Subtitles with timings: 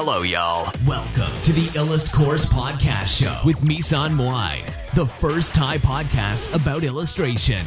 [0.00, 0.70] Hello, y'all.
[0.86, 4.54] Welcome to the Illust Course Podcast Show with Misan Moai,
[4.94, 7.64] the first Thai podcast about illustration.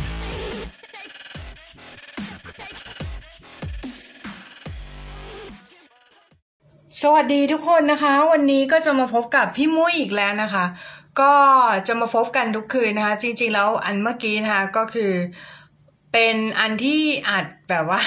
[7.01, 10.65] สวัสดีทุกคนนะคะ วันนี้ก็จะมาพบกับพี่มุ้ยอีกแล้วนะคะ
[11.21, 11.33] ก็
[11.87, 15.11] จะมาพบกันทุกคืนนะคะ จริงๆแล้วอันเมื่อกี้นะคะก็คือ
[16.11, 18.01] เป็นอันที่อัดแบบว่า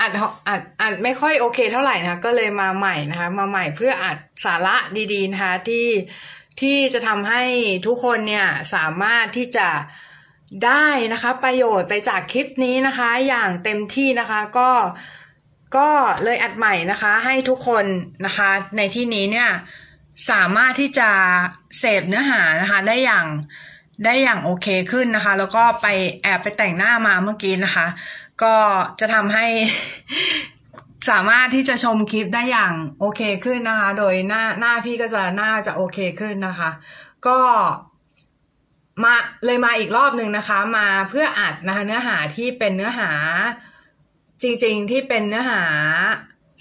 [0.00, 0.12] อัด
[0.48, 4.76] อัดอัดไม่ค่อยโอเคเท่าไหร่นะคะก็เลยมาใหม่นะคะ มาใหม่เพื่ออัดสาระ
[5.12, 5.86] ดีๆนะคะที่
[6.60, 7.42] ที่จะทำให้
[7.86, 9.68] ทุกคนเนี่ยสามารถที่จะ
[10.64, 14.70] ได้นะคะประโยชน์ไปจากคลิปนี้นะคะ อย่างเต็มที่นะคะก็
[15.76, 15.88] ก็
[16.24, 17.84] เลยอัดใหม่นะคะ ให้ทุกคน
[18.26, 19.50] นะคะ ในที่นี้เนี่ย
[20.30, 21.10] สามารถที่จะ
[21.78, 23.26] เสพเนื้อหานะคะ ได้อย่าง
[24.04, 25.86] ได้อย่างโอเคขึ้นนะคะ แล้วก็ไป
[26.22, 27.86] แอบไปแต่งหน้ามาเมื่อกี้นะคะ
[28.42, 28.56] ก็
[29.00, 29.46] จะทำให้
[31.10, 36.70] สามารถที่จะชมคลิปได้อย่างโอเคขึ้นนะคะ โดยหน้าหน้าพี่ก็จะหน้าจะโอเคขึ้นนะคะ
[37.26, 37.38] ก็
[39.02, 43.10] มาเลยมาอีกรอบหนึ่งนะคะ มาเพื่ออัดนะคะ เนื้อหาที่เป็นเนื้อหา
[44.42, 45.62] จริงๆที่เป็นเนื้อหา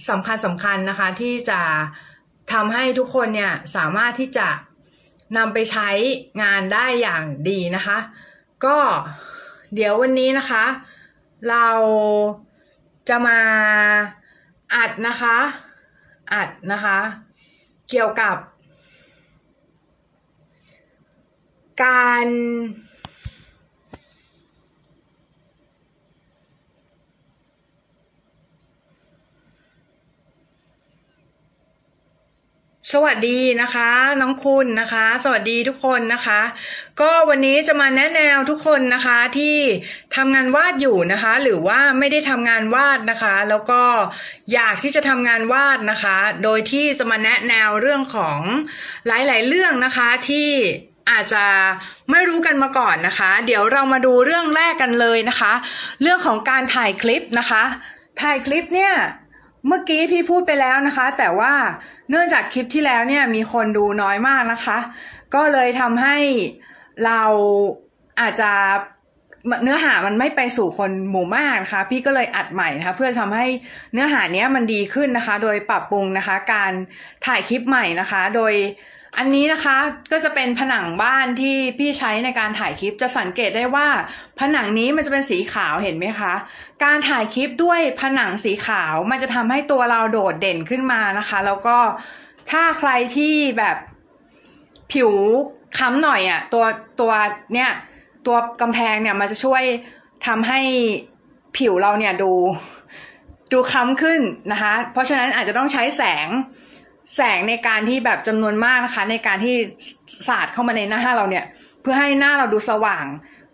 [0.10, 1.62] สำคัญสำคัญนะคะ ที่จะ
[2.54, 4.48] ทำให้ทุกคนเนี่ยสามารถที่จะ
[5.38, 5.89] นำไปใช้
[6.42, 7.98] งานได้อย่างดีนะคะ
[8.66, 8.78] ก็
[9.76, 10.66] เดี๋ยววันนี้นะคะ
[11.50, 11.68] เรา
[13.10, 13.40] จะมา
[14.76, 15.38] อัดนะคะ
[16.34, 17.00] อัดนะคะ
[17.90, 18.38] เกี่ยวกับ
[21.84, 22.28] การ
[32.94, 33.89] สวัสดีนะคะ
[34.22, 36.41] น้องคุณนะคะ สวัสดีทุกคนนะคะ
[37.02, 39.58] ก็วันนี้จะมาแนะแนวทุกคนนะคะที่
[40.16, 43.81] ทำงานวาดอยู่นะคะ หรือว่าไม่ได้ทำงานวาดนะคะ แล้วก็
[44.53, 48.39] อยากที่จะทำงานวาดนะคะ โดยที่จะมาแนะแนวเรื่องของ
[49.08, 50.49] หลาย ๆ เรื่องนะคะที่
[51.11, 51.45] อาจจะ
[52.11, 55.54] ไม่รู้กันมาก่อนนะคะ เดี๋ยวเรามาดูเรื่องแรกกันเลยนะคะ
[56.02, 57.64] เรื่องของการถ่ายคลิปนะคะ
[58.21, 58.93] ถ่ายคลิปเนี่ย
[59.67, 61.53] เมื่อกี้พี่พูดไปแล้วนะคะ แต่ว่า
[62.09, 64.77] เนื่องจากคลิปที่แล้วเนี่ยมีคนดูน้อยมากนะคะ
[65.36, 66.17] ก็เลยทำให้
[67.05, 67.21] เรา
[68.21, 68.52] อาจจะ
[69.64, 73.48] เนื้อหามันไม่ไปสู่คนหมู่มากนะคะ พี่ก็เลยอัดใหม่นะคะเพื่อทำให้
[73.93, 76.71] เนื้อหาเนี้ยมันดีขึ้นนะคะ โดยปรับปรุงนะคะ การ
[77.25, 78.54] ถ่ายคลิปใหม่นะคะ โดย
[79.17, 79.77] อันนี้นะคะ
[80.11, 83.87] ก็จะเป็นผนังบ้านที่พี่ใช้ในการถ่ายคลิปจะสังเกตได้ว่า
[84.39, 86.33] ผนังนี้มันจะเป็นสีขาวเห็นไหมคะ
[86.83, 91.77] การถ่ายคลิปด้วยผนังสีขาวมันจะทำให้ตัวเราโดดเด่นขึ้นมานะคะ แล้วก็
[92.52, 93.77] ถ้าใครที่แบบ
[94.92, 95.11] ผิว
[95.77, 96.65] ค้ำหน่อยอะ่ะตัว
[97.02, 97.11] ตัว
[97.54, 97.71] เนี่ย
[98.27, 99.64] ตัวกำแพงเนี่ยมันจะช่วย
[100.27, 100.59] ทำให้
[101.58, 102.31] ผิวเราเนี่ยดู
[103.52, 104.21] ดูค้ำขึ้น
[104.52, 106.27] นะคะ เพราะฉะนั้นอาจจะต้องใช้แสง
[107.16, 109.55] แสงในการที่แบบจำนวนมากนะคะ ในการที่
[110.27, 111.45] สาดเข้ามาในหน้าเราเนี่ย
[111.82, 113.05] เพื่อให้หน้าเราดูสว่าง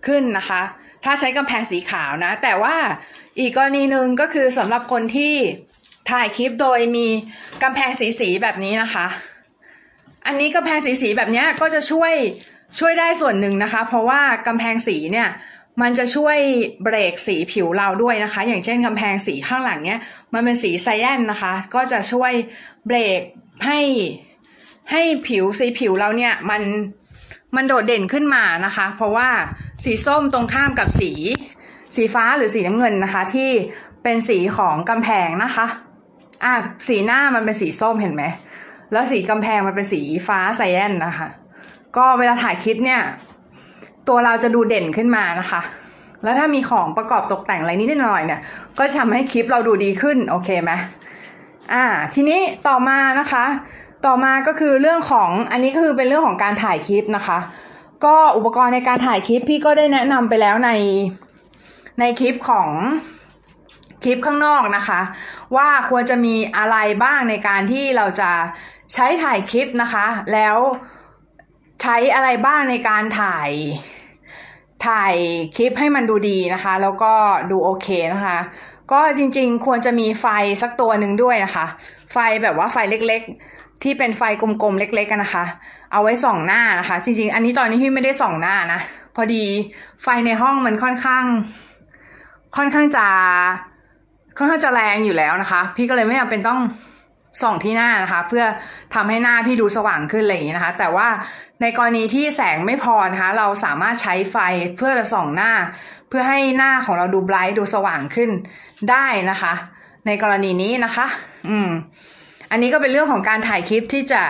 [0.08, 0.62] ขึ้นนะคะ
[1.04, 2.76] ถ้าใช้กำแพงสีขาวนะ แต่ว่า
[3.40, 5.34] อีกกรณีหนึ่งก็คือสำหรับคนที่
[6.12, 7.08] ถ่ายคลิปโดยมี
[7.64, 9.08] กำแพงสีสีแบบนี้นะคะ
[10.26, 12.14] อันนี้กำแพงสีสีแบบนี้ก็จะช่วย
[12.80, 15.30] ช่วยได้ส่วนหนึ่งนะคะ เพราะว่ากำแพงสีเนี่ย
[15.82, 16.38] มันจะช่วย
[16.84, 20.00] เบรกสีผิวเราด้วยนะคะ อย่างเช่นกำแพงสีข้างหลังเนี้ย
[20.34, 22.32] มันเป็นสีไซแอนนะคะ ก็จะช่วย
[22.88, 23.22] เบรก
[23.66, 23.80] ให้
[24.92, 26.62] ให้ผิวสีผิวเราเนี่ยมัน
[27.56, 29.30] มันโดดเด่นขึ้นมานะคะ เพราะว่า
[29.84, 31.12] สีส้มตรงข้ามกับสี
[31.96, 33.50] สีฟ้าหรือสีน้ำเงินนะคะ ที่
[34.04, 35.66] เป็นสีของกำแพงนะคะ
[36.44, 36.54] อะ
[36.88, 38.24] สีหน้ามันเป็นสีส้มเห็นไหม
[38.92, 41.28] แล้วสีกำแพงมันเป็นสีฟ้าไซแอนนะคะ
[41.98, 43.02] ก็เวลาถ่ายคลิปเนี่ย
[44.08, 45.62] ตัวเราจะดูเด่นขึ้นมานะคะ
[46.24, 48.42] แล้วถ้ามีของประกอบตกแต่งอะไรนิดหน่อยเนี่ย
[48.78, 50.72] ก็ทำให้คลิปเราดูดีขึ้น โอเคไหม
[51.74, 53.46] อ่า ทีนี้ต่อมานะคะ
[54.06, 57.40] ต่อมาก็คือเรื่องของ อันนี้ก็คือเป็นเรื่องของการถ่ายคลิปนะคะ
[58.06, 60.72] ก็อุปกรณ์ในการถ่ายคลิปพี่ก็ได้แนะนำไปแล้วใน
[62.00, 62.70] ในคลิปของ
[64.04, 65.02] คลิปข้างนอกนะคะ
[65.56, 68.32] ว่าควรจะมีอะไรบ้างในการที่เราจะ
[68.94, 70.56] ใช้ถ่ายคลิปนะคะ แล้ว
[71.82, 73.52] ใช้อะไรบ้างในการถ่าย
[74.88, 75.16] ถ่าย
[75.56, 77.14] คลิปให้มันดูดีนะคะ แล้วก็
[77.52, 78.38] ดูโอเคนะคะ
[78.92, 80.26] ก็จริงๆ ควรจะมีไฟ
[80.62, 81.66] สักตัวหนึ่งด้วยนะคะ
[82.12, 85.46] ไฟแบบว่าไฟเล็กๆ ที่เป็นไฟกลมๆเล็กๆกันนะคะ
[85.92, 88.80] เอาไว้ส่องหน้านะคะ จริง ๆ อันนี้ตอนนี้พี่ไม่ได้ส่องหน้านะ
[89.16, 89.44] พอดี
[90.04, 91.24] ไฟในห้องมันค่อนข้าง
[92.58, 93.08] ค่อนข้างจะ
[94.38, 96.60] ค่อนข้างจะแรงอยู่แล้วนะคะ พี่ก็เลยไม่จำเป็นต้อง
[97.42, 98.44] ส่องที่หน้านะคะ เพื่อ
[98.94, 101.08] ทำให้หน้าพี่ดูสว่างขึ้นอะไรอย่างนี้นะคะ แต่ว่า
[101.62, 104.38] ในกรณีที่แสงไม่พอนะคะ เราสามารถใช้ไฟ
[104.78, 105.52] เพื่อจะส่องหน้า
[106.10, 108.30] เพื่อให้หน้าของเราดูไบรท์ดูสว่างขึ้น
[108.92, 109.54] ได้นะคะ
[110.06, 111.06] ในกรณีนี้นะคะ
[111.50, 111.70] อืม
[112.52, 114.24] อันนี้ก็เป็นเรื่องของการถ่ายคลิปที่จะ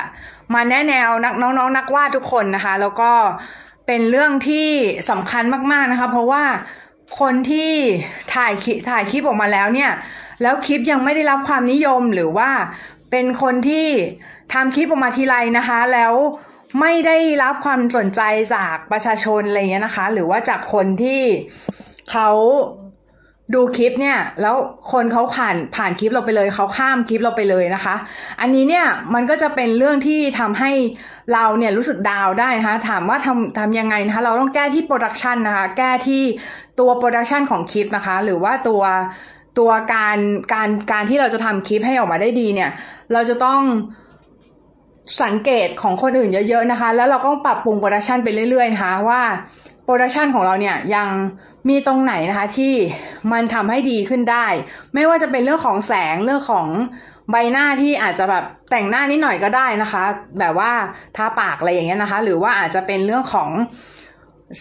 [0.53, 3.11] มาแนะแนวนักน้องๆนนักวาดทุกคนนะคะ แล้วก็
[3.87, 4.67] เป็นเรื่องที่
[5.09, 6.43] สำคัญมากๆนะคะ เพราะว่า
[7.19, 7.71] คนที่
[8.35, 9.91] ถ่ายคลิปถ่ายคลิปออกมาแล้วเนี่ย
[10.41, 12.49] แล้วคลิปยังไม่ได้รับความนิยมหรือว่า
[13.11, 13.87] เป็นคนที่
[14.53, 16.13] ทำคลิปออกมาทีไรนะคะ แล้ว
[16.79, 18.21] ไม่ได้รับความสนใจ
[18.53, 21.21] จากประชาชนอะไรเงี้ยนะคะ หรือว่าจากคนที่
[22.11, 22.29] เขา
[23.53, 24.55] ดูคลิปเนี่ย แล้ว
[24.91, 27.95] คนเขาผ่านผ่านคลิปเราไปเลยเขาข้ามคลิปเราไปเลยนะคะ
[28.41, 30.71] อันนี้เนี่ยมันก็จะเป็นเรื่องที่ทำให้
[31.33, 36.23] เราเนี่ยรู้สึก down ได้นะคะถามว่าทำทำยังไงนะคะเราต้องแก้ที่ production นะคะ แก้ที่
[36.79, 38.81] ตัว production ของคลิปนะคะ หรือว่าตัว
[39.59, 40.17] ตัวการ
[40.53, 42.71] การการที่เราจะทำคลิปให้ออกมาได้ดีเนี่ย
[43.13, 43.61] เราจะต้อง
[45.23, 49.21] สังเกตของคนอื่นเยอะๆนะคะ แล้วเราก็ปรับปรุง production ไปเรื่อยๆนะคะว่า
[49.83, 51.07] production ของเราเนี่ยยัง
[51.69, 52.73] มีตรงไหนนะคะที่
[53.31, 54.47] มันทำให้ดีขึ้นได้
[54.93, 56.67] ไม่ว่าจะเป็นเรื่องของแสงเรื่องของ
[57.31, 60.03] ใบหน้าที่อาจจะแบบแต่งหน้านิดหน่อยก็ได้นะคะ
[60.39, 60.71] แบบว่า
[61.15, 63.49] ทาปากอะไรอย่างเงี้ยนะคะ หรือว่าอาจจะเป็นเรื่องของ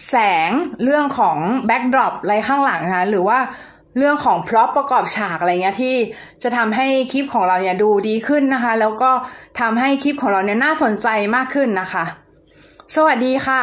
[0.09, 0.15] แส
[0.49, 0.51] ง
[0.83, 1.37] เรื่องของ
[1.67, 3.37] backdrop อะไรข้างหลังนะคะหรือว่า
[3.97, 5.95] เรื่องของ prop ประกอบฉากอะไรเงี้ยที่
[6.43, 9.11] จะทำให้คลิปของเราเนี่ยดูดีขึ้นนะคะ แล้วก็
[9.59, 12.03] ทำให้คลิปของเราเนี่ยน่าสนใจมากขึ้นนะคะ
[12.95, 13.61] สวัสดีค่ะ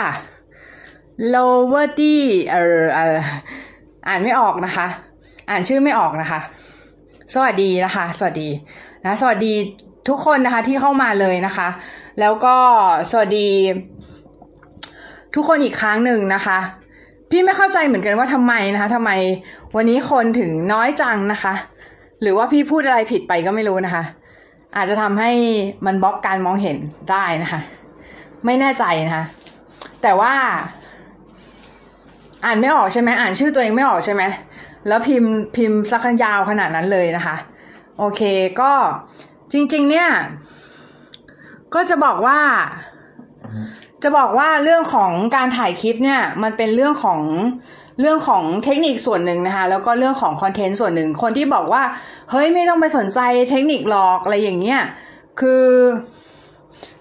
[1.35, 2.03] lower d
[2.51, 3.19] เออเออ
[4.07, 4.87] อ่านไม่ออกนะคะ
[5.51, 6.41] อ่านชื่อไม่ออกนะคะ
[7.35, 8.49] สวัสดีนะคะ สวัสดี
[9.05, 9.55] นะสวัสดี
[10.09, 11.69] ทุกคนนะคะที่เข้ามาเลยนะคะ
[12.21, 12.57] แล้วก็
[13.11, 13.49] สวัสดี
[15.35, 16.59] ทุกคนอีกครั้งหนึ่งนะคะ
[17.31, 19.11] พี่ไม่เข้าใจเหมือนกันว่าทำไมนะคะทำไม
[19.77, 21.55] วันนี้คนถึงน้อยจังนะคะ
[22.23, 24.05] หรือว่าพี่พูดอะไรผิดไปก็ไม่รู้นะคะ
[24.77, 25.31] อาจจะทำให้
[25.87, 26.77] มันบล็อกการมองเห็น
[27.11, 27.61] ได้นะคะ
[28.45, 29.25] ไม่แน่ใจนะคะ
[30.03, 30.35] แต่ว่า
[32.45, 34.23] อ่านไม่ออกใช่ไหมอ่านชื่อตัวเองไม่ออกใช่ไหม
[34.89, 37.37] แล้วพิมพ์พิมพ์สักยาวขนาดนั้นเลยนะคะ
[37.99, 38.23] โอเค
[38.61, 38.73] ก็
[39.53, 40.09] จริง ๆ เนี่ย
[41.75, 42.41] ก็จะบอกว่า
[44.03, 47.21] จะบอกว่าเรื่องของการถ่ายคลิปเนี่ยมันเป็นเรื่องของ
[48.01, 51.83] เรื่องของเทคนิคส่วนหนึ่งนะคะ แล้วก็เรื่องของคอนเทนต์ส่วนหนึ่ง คนที่บอกว่า
[52.31, 54.81] เฮ้ยไม่ต้องไปสนใจเทคนิคหรอกอะไรอย่างเงี้ย
[55.41, 55.65] คือ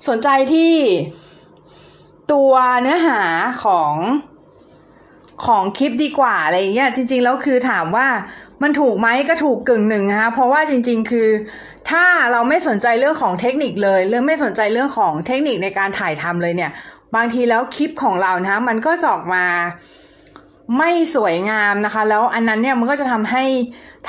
[0.07, 0.73] สนใจที่
[2.31, 2.51] ตัว
[2.81, 3.21] เนื้อหา
[3.63, 3.93] ของ
[5.45, 8.07] ของคลิปดีกว่าอะไรอย่างเงี้ยจริง ๆ แล้วคือถามว่า
[8.61, 11.29] มันถูกไหมก็ถูกกึ่งหนึ่งนะคะเพราะว่าจริง ๆ คือ
[11.89, 16.71] ถ้าเราไม่สนใจเรื่องของเทคนิคเลย เรื่องไม่สนใจเรื่องของเทคนิคในการถ่ายทำเลยเนี่ย
[17.15, 19.45] บางทีแล้วคลิปของเรานะมันก็จะออกมา
[20.77, 23.43] ไม่สวยงามนะคะ แล้วอันนั้นเนี่ยมันก็จะทำให้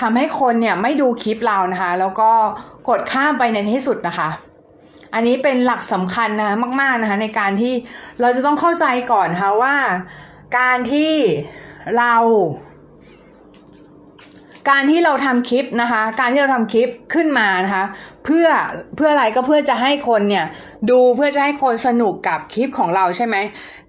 [0.01, 2.31] ทำให้คนเนี่ยไม่ดูคลิปเรานะคะ แล้วก็
[2.89, 4.29] กดข้ามไปในที่สุดนะคะ
[5.15, 7.75] อันนี้เป็นหลักสำคัญนะมาก ๆนะคะ ในการที่
[8.21, 9.77] เราจะต้องเข้าใจก่อนนะคะว่า
[10.59, 11.13] การที่
[11.99, 12.15] เรา
[14.71, 17.85] การที่เราทำคลิปนะคะ การที่เราทำคลิปขึ้นมานะคะ
[18.25, 18.47] เพื่อ
[18.97, 20.47] เพื่ออะไรก็เพื่อจะให้คนเนี่ย
[20.91, 23.37] ดูเพื่อจะให้คนสนุกกับคลิปของเราใช่ไหม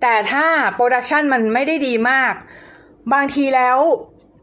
[0.02, 2.34] แต่ถ้า production มันไม่ได้ดีมาก
[3.14, 3.78] บางทีแล้ว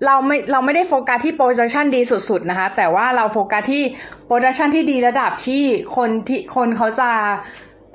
[0.07, 3.83] เราไม่เราไม่ได้โฟกัสที่ production ดีสุดๆนะคะ แต่ว่าเราโฟกัสที่
[4.27, 5.63] production ที่ดีระดับที่
[5.97, 7.11] คนที่คนเขาจะ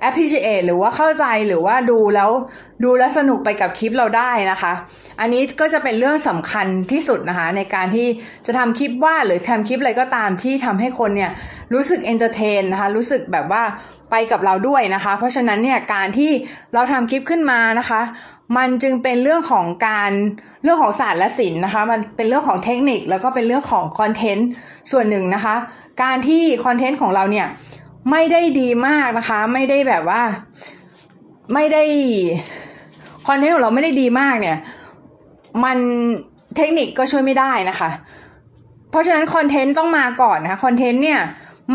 [0.07, 2.29] appreciate หรือว่าเข้าใจหรือว่าดูแล้ว
[2.83, 4.73] ดูแล้วสนุกไปกับคลิปเราได้นะคะ
[5.19, 8.07] อันนี้ก็จะเป็นเรื่องสำคัญที่สุดนะคะ ในการที่
[8.45, 11.31] จะทำคลิปว่าหรือทำคลิปอะไรก็ตามที่ทำให้คนเนี่ย
[11.73, 13.63] รู้สึก entertain นะคะ รู้สึกแบบว่า
[14.11, 16.31] ไปกับเราด้วยนะคะ เพราะฉะนั้นเนี่ยการที่
[16.73, 18.01] เราทำคลิปขึ้นมานะคะ
[18.57, 20.11] มันจึงเป็นเรื่องของการ
[20.63, 24.47] เรื่องของศาสตร์และศิลป์นะคะ มันเป็นเรื่องของเทคนิคแล้วก็เป็นเรื่องของคอนเทนต์
[24.91, 25.55] ส่วนหนึ่งนะคะ
[26.03, 27.47] การที่คอนเทนต์ของเราเนี่ย
[28.09, 30.21] ไม่ได้ดีมากนะคะ ไม่ได้แบบว่า
[31.53, 31.83] ไม่ได้
[33.27, 34.57] คอนเทนต์ของเราไม่ได้ดีมากเนี่ย
[35.63, 35.77] มัน
[36.55, 37.89] เทคนิคก็ช่วยไม่ได้นะคะ
[38.89, 41.19] เพราะฉะนั้นคอนเทนต์ต้องมาก่อนนะคะคอนเทนต์เนี่ย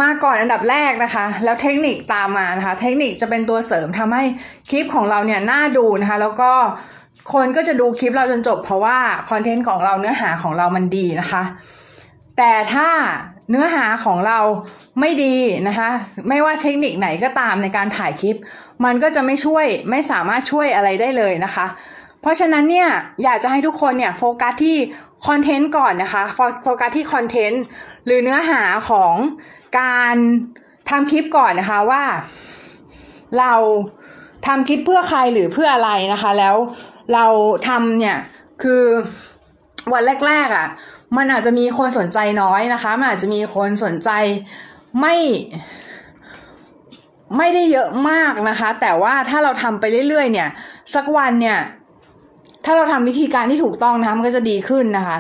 [0.03, 4.25] มาก่อนอันดับแรกนะคะ แล้วเทคนิคตามมานะคะ เทคนิคจะเป็นตัวเสริมทำให้
[4.71, 6.53] คลิปของเราเนี่ยน่าดูนะคะ แล้วก็
[7.33, 8.99] คนก็จะดูคลิปเราจนจบ เพราะว่า
[9.31, 11.43] คอนเทนต์ของเราเนื้อหาของเรามันดีนะคะ
[12.37, 12.89] แต่ถ้า
[13.51, 14.39] เนื้อหาของเรา
[15.01, 15.35] ไม่ดี
[15.69, 15.91] นะคะ
[16.29, 18.37] ไม่ว่าเทคนิคไหนก็ตามในการถ่ายคลิป
[18.85, 21.67] มันก็จะไม่ช่วยไม่สามารถช่วยอะไรได้เลยนะคะ
[22.21, 22.89] เพราะฉะนั้นเนี่ย
[23.23, 24.77] อยากจะให้ทุกคนเนี่ยโฟกัสที่
[25.27, 26.23] คอนเทนต์ก่อนนะคะ
[26.63, 27.63] โฟกัสที่คอนเทนต์
[28.07, 29.15] หรือเนื้อหาของ
[29.81, 30.17] การ
[30.91, 32.05] ทำคลิปก่อนนะคะว่า
[33.39, 33.55] เรา
[34.47, 36.57] ทำคลิปเพื่อใครหรือเพื่ออะไรนะคะ แล้ว
[37.15, 37.27] เรา
[37.69, 38.17] ทำเนี่ย
[38.63, 38.83] คือ
[39.93, 40.69] วันแรกๆอะ่ะ
[41.17, 44.11] มันอาจจะมีคนสนใจน้อยนะคะ มันอาจจะมีคนสนใจ
[45.01, 45.17] ไม่
[47.37, 50.49] ไม่ได้เยอะมากนะคะ แต่ว่าถ้าเราทำไปเรื่อยๆ เนี่ย
[50.95, 51.59] สักวันเนี่ย
[52.65, 55.19] ถ้าเราทำวิธีการที่ถูกต้องนะคะมันก็จะดีขึ้นนะคะ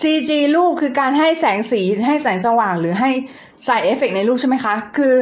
[0.00, 3.10] CG รูปคือการให้แสงสีให้แสงสว่างหรือให้
[3.66, 5.14] ใส่เอฟเฟกในรูปใช่ไหมคะ คือ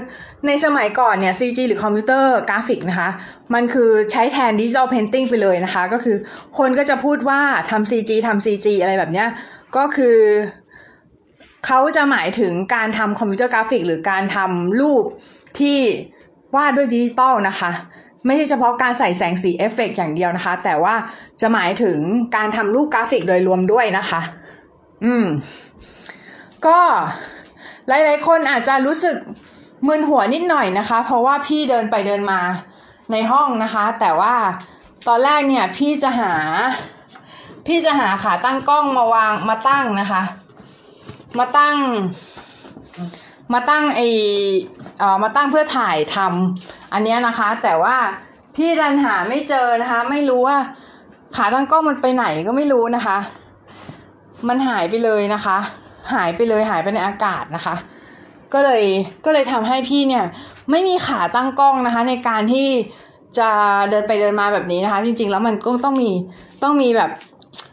[0.46, 3.10] ในสมัยก่อนเนี่ย CG หรือคอมพิวเตอร์กราฟิกนะคะ
[3.54, 6.16] มันคือใช้แทน digital painting ไปเลยนะคะ ก็คือ
[6.58, 7.40] คนก็จะพูดว่า
[7.70, 9.28] ทำ CG ทำ CG อะไรแบบเนี้ย
[9.76, 10.18] ก็คือ
[11.66, 15.04] เขาจะหมายถึงการทำคอมพิวเตอร์กราฟิก หรือการทำรูป
[15.58, 15.78] ที่
[16.56, 17.70] วาดด้วยดิจิตอลนะคะ
[18.26, 20.94] ไม่ใช่เฉพาะการใส่แสงสีเอฟเฟกอย่างเดียวนะคะ แต่ว่า
[21.40, 21.98] จะหมายถึง
[22.36, 24.20] การทำรูปกราฟิกโดยรวมด้วยนะคะ
[25.04, 25.26] อืม
[26.66, 26.78] ก็
[27.88, 29.16] หลายๆคนอาจจะรู้สึก
[29.86, 32.40] มึนหัวนิดหน่อยนะคะ เพราะว่าพี่เดินไปเดินมา
[33.12, 34.34] ในห้องนะคะ แต่ว่า
[35.08, 36.32] ตอนแรกเนี่ยพี่จะหา
[37.68, 40.22] พี่จะหาขาตั้งกล้องมาวางมาตั้งนะคะ
[41.38, 41.76] มาตั้ง
[43.52, 44.00] มาตั้งไอ
[44.98, 47.96] เอ่อมาตั้งเพื่อถ่ายทำอันนี้นะคะ แต่ว่า
[48.56, 50.58] พี่ดันหาไม่เจอนะคะ ไม่รู้ว่า
[51.36, 53.18] ขาตั้งกล้องมันไปไหนก็ไม่รู้นะคะ
[54.48, 55.58] มันหายไปเลยนะคะ
[56.14, 57.74] หายไปเลยหายไปในอากาศนะคะ
[58.52, 58.84] ก็เลย
[59.24, 60.24] ก็เลยทำให้พี่เนี่ย
[60.70, 62.68] ไม่มีขาตั้งกล้องนะคะ ในการที่
[63.38, 63.50] จะ
[63.90, 66.10] เดินไปเดินมาแบบนี้นะคะ จริง ๆ แล้วมันก็ต้องมี
[66.62, 67.10] ต้องมีแบบ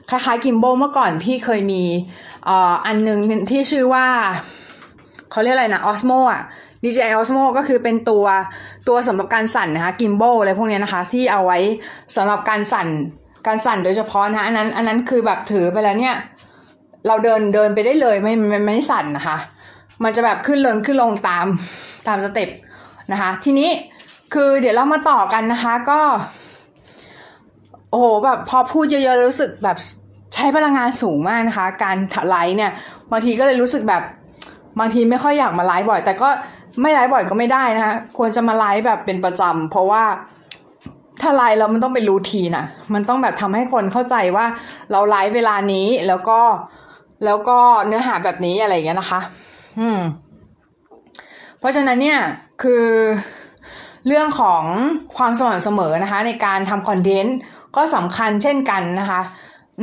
[0.09, 1.83] คล้ายๆกิมโบเมื่อก่อนพี่เคยมี
[2.85, 3.19] อันหนึ่ง
[3.51, 4.07] ที่ชื่อว่า
[5.31, 6.43] เขาเรียกอะไรนะออสโมอะ
[6.83, 8.25] DJI Osmo ก็คือเป็นตัว
[8.88, 11.59] ตัวสำหรับการสั่นนะคะ gimbal อะไรพวกนี้นะคะ ที่เอาไว้
[12.15, 12.88] สำหรับการสั่น
[13.47, 16.15] การสั่นโดยเฉพาะนะคะอันนั้นอันนั้นคือแบบถือไปแล้วเนี่ย
[17.07, 19.38] เราเดินเดินไปได้เลยไม่ไม่ไม่สั่นนะคะ
[20.03, 21.45] มันจะแบบขึ้นลงขึ้นลงตาม
[22.07, 22.50] ตาม step
[23.12, 23.69] นะคะ ทีนี้
[24.33, 26.01] คือเดี๋ยวเรามาต่อกันนะคะ ก็
[27.97, 29.77] อ้โหแบบพอพูดเยอะๆรู้สึกแบบ
[30.33, 31.97] ใช้พลังงานสูงมากนะคะ การ
[32.29, 32.71] ไลฟ์เนี่ย
[33.11, 34.03] บางทีก็เลยรู้สึกแบบ
[34.79, 36.29] บางทีไม่ค่อยอยากมาไลฟ์บ่อย แต่ก็
[36.81, 40.03] ไม่ไลฟ์บ่อยก็ไม่ได้นะคะควรจะมาไลฟ์แบบเป็นประจำเพราะว่า
[41.21, 44.45] ถ้าไลฟ์แล้วมันต้องเป็น routine นะมันต้องแบบทำให้คนเข้าใจว่า
[44.91, 46.39] เราไลฟ์เวลานี้แล้วก็
[47.25, 49.19] แล้วก็เนื้อหาแบบนี้อะไรอย่างเงี้ยนะคะ
[49.79, 49.99] อืม
[51.59, 52.19] เพราะฉะนั้นเนี่ย
[52.63, 52.83] คือ
[54.07, 54.63] เรื่องของ
[55.17, 57.37] ความสม่ำเสมอนะคะ ในการทำคอนเทนต์
[57.75, 59.22] ก็สำคัญเช่นกันนะคะ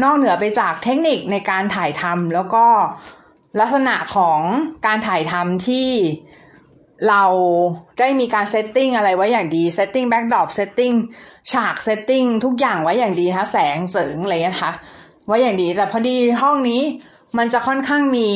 [0.02, 2.64] นอกเหนือไปจากเทคนิคในการถ่ายทำแล้วก็
[3.60, 4.40] ลักษณะของ
[4.86, 5.88] การถ่ายทำที่
[7.08, 7.24] เรา
[7.98, 10.92] ได้มีการ setting อะไรไว้อย่างดี setting backdrop setting
[11.52, 14.72] ฉาก setting ทุกอย่างไว้อย่างดีนะคะแสงเสริงอะไรนะคะ
[15.26, 16.82] ไว้อย่างดีแต่พอดีห้องนี้
[17.38, 18.28] มันจะค่อนข้างมี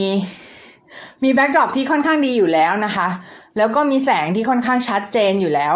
[1.22, 3.08] มี backdrop ที่ค่อนข้างดีอยู่แล้วนะคะ
[3.56, 5.74] แล้วก็มีแสงที่ค่อนข้างชัดเจนอยู่แล้ว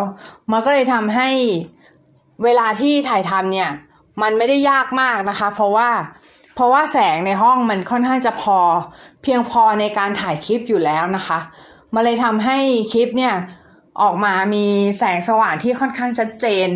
[0.50, 1.28] มันก็เลยทำให้
[2.44, 3.70] เวลาที่ถ่ายทำเนี่ย
[4.22, 5.90] มันไม่ได้ยากมากนะคะ เพราะว่า
[6.54, 8.58] เพราะว่าแสงในห้องมันค่อนข้างจะพอ
[9.22, 11.38] เพียงพอในการถ่ายคลิปอยู่แล้วนะคะ
[11.94, 12.58] มันเลยทำให้
[12.92, 13.34] คลิปเนี่ย
[14.02, 14.66] ออกมามี
[14.98, 16.68] แสงสว่างที่ค่อนข้างชัดเจน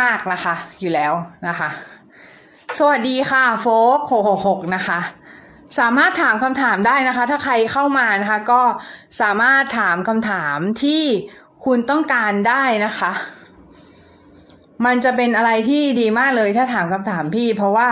[0.00, 1.12] มาก ๆ นะคะ อยู่แล้ว
[1.48, 1.68] นะคะ
[2.78, 3.66] สวัสดีค่ะโฟ
[3.96, 5.00] กหกหกนะคะ
[5.78, 8.62] สามารถถามคำถามได้นะคะ ถ้าใครเข้ามานะคะ ก็
[9.20, 11.02] สามารถถามคำถามที่
[11.64, 13.12] คุณต้องการได้นะคะ
[14.86, 17.88] มันจะเป็นอะไรที่ดีมากเลยถ้าถามคำถามพี่ เพราะว่า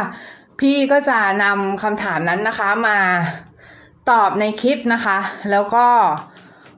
[0.60, 2.98] พี่ก็จะนำคำถามนั้นนะคะมา
[4.10, 5.18] ตอบในคลิปนะคะ
[5.50, 5.86] แล้วก็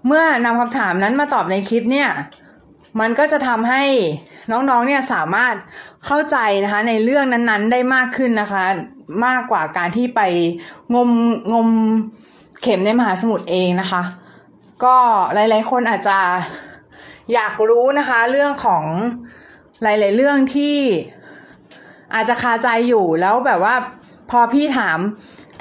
[0.06, 2.10] เมื่อนำคำถามนั้นมาตอบในคลิปเนี่ย
[3.00, 3.82] มันก็จะทำให้
[4.50, 5.54] น้องๆเนี่ยสามารถ
[6.06, 8.64] เข้าใจนะคะในเรื่องนั้นๆ ได้มากขึ้นนะคะ
[9.26, 10.20] มากกว่าการที่ไป
[10.94, 11.10] งม
[11.52, 11.68] งม
[12.62, 14.02] เข็มในมหาสมุทรเองนะคะ
[14.84, 14.96] ก็
[15.34, 16.18] หลายๆคนอาจจะ
[17.34, 18.84] อยากรู้นะคะ เรื่องของ
[19.82, 20.76] หลาย ๆ เรื่องที่
[22.14, 23.74] อาจจะคาใจอยู่แล้วแบบว่า
[24.30, 24.98] พอพี่ถาม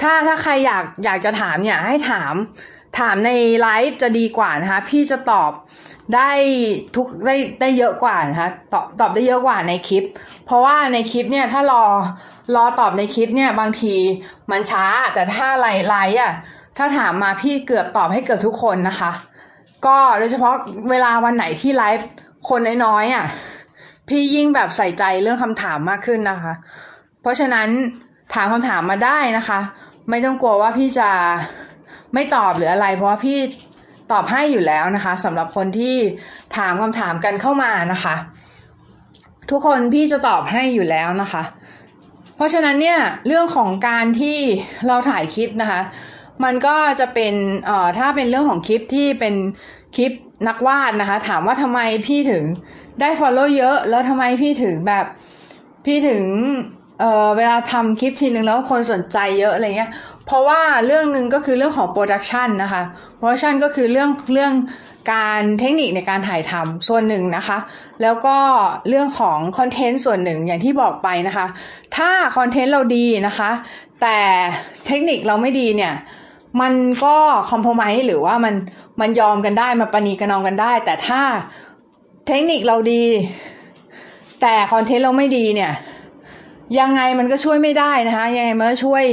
[0.02, 2.34] ถ้าถ้าใครอยากอยากจะถามเนี่ยให้ถาม
[2.98, 5.50] ถามในไลฟ์จะดีกว่านะคะ พี่จะตอบ
[6.14, 6.30] ได้
[6.96, 10.04] ทุกได้ได้เยอะกว่านะคะตอบตอบได้เยอะกว่าในคลิป
[10.46, 11.84] เพราะว่าในคลิปเนี่ยถ้ารอ
[12.56, 13.94] รอตอบในคลิปเนี่ยบางที
[14.50, 16.32] มันช้า แต่ถ้าไลฟ์ไลฟ์อะ
[16.76, 19.12] ถ้าถามมาพี่เกือบตอบให้เกือบทุกคนนะคะ
[19.86, 20.54] ก็โดยเฉพาะ
[20.90, 22.06] เวลาวันไหนที่ไลฟ์
[22.48, 23.24] คนน้อยๆอะ
[24.10, 26.52] พี่ยิ่งแบบใส่ใจเรื่องคำถามมากขึ้นนะคะ
[27.22, 27.68] เพราะฉะนั้น
[28.34, 29.60] ถามคำถามมาได้นะคะ
[30.10, 31.10] ไม่ต้องกลัวว่าพี่จะ
[32.14, 33.38] ไม่ตอบหรืออะไร เพราะว่าพี่
[34.12, 35.96] ตอบให้อยู่แล้วนะคะสำหรับคนที่
[36.56, 38.14] ถามคำถามกันเข้ามานะคะ
[39.50, 41.42] ทุกคนพี่จะตอบให้อยู่แล้วนะคะ
[42.36, 44.38] เพราะฉะนั้นเนี่ยเรื่องของการที่
[44.86, 45.80] เราถ่ายคลิปนะคะ
[46.44, 47.34] มันก็จะเป็น
[47.66, 49.34] เอ่อถ้าเป็นเรื่องของคลิปที่เป็น
[49.96, 50.12] คลิป
[50.48, 52.42] นักวาดนะคะ ถามว่าทำไมพี่ถึง
[53.00, 55.04] ได้ follow เยอะ แล้วทำไมพี่ถึงแบบ
[55.84, 56.22] พี่ถึง
[57.00, 59.90] เอ่อเวลาทำคลิปทีนึงแล้วคนสนใจเยอะอะไรเงี้ย
[60.26, 62.82] เพราะว่าเรื่องหนึ่งก็คือเรื่องของ production นะคะ
[63.16, 64.52] production ก็คือเรื่องเรื่อง
[65.12, 67.58] การเทคนิคในการถ่ายทำส่วนหนึ่งนะคะ
[68.02, 68.36] แล้วก็
[68.88, 71.46] เรื่องของคอนเทนต์ส่วนหนึ่งอย่างที่บอกไปนะคะ
[71.96, 73.50] ถ้าคอนเทนต์เราดีนะคะ
[74.02, 74.18] แต่
[74.86, 75.92] เทคนิคเราไม่ดีเนี่ย
[76.60, 76.72] มัน
[77.04, 77.16] ก็
[77.50, 78.54] compromise หรือว่ามัน
[79.00, 81.22] มันยอมกันได้ประนีประนอมกันได้ แต่ถ้า
[82.26, 83.04] เทคนิคเราดี
[84.40, 85.72] แต่คอนเทนต์เราไม่ดีเนี่ย
[86.78, 89.04] ยังไงมันก็ช่วยไม่ได้นะคะยังไงมันก็ช่วย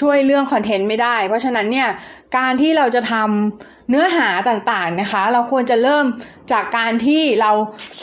[0.00, 1.88] ช่วยเรื่องคอนเทนต์ไม่ได้ เพราะฉะนั้นเนี่ย
[2.36, 6.04] การที่เราจะทำเนื้อหาต่างๆนะคะ เราควรจะเริ่ม
[6.52, 7.52] จากการที่เรา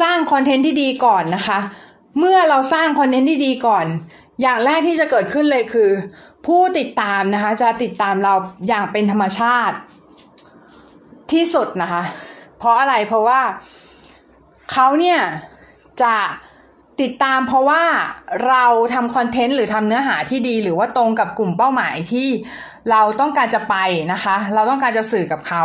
[0.02, 1.60] สร้างคอนเทนต์ที่ดีก่อนนะคะ
[2.20, 3.86] เมื่อเราสร้างคอนเทนต์ที่ดีก่อน
[4.42, 5.90] อย่างแรกที่จะเกิดขึ้นเลยคือ
[6.46, 8.34] ผู้ติดตามนะคะ จะติดตามเรา
[8.68, 9.76] อย่างเป็นธรรมชาติ
[11.32, 12.04] ที่สุดนะคะ
[12.58, 13.42] เพราะอะไรเพราะว่า
[14.72, 15.20] เขาเนี่ย
[16.04, 16.16] จะ
[17.02, 17.84] ติดตามเพราะว่า
[18.48, 22.28] เราทำคอนเทนต์หรือทำเนื้อหาที่ดี หรือว่าตรงกับกลุ่มเป้าหมายที่
[22.92, 23.76] เราต้องการจะไป
[24.14, 25.64] นะคะ เราต้องการจะสื่อกับเขา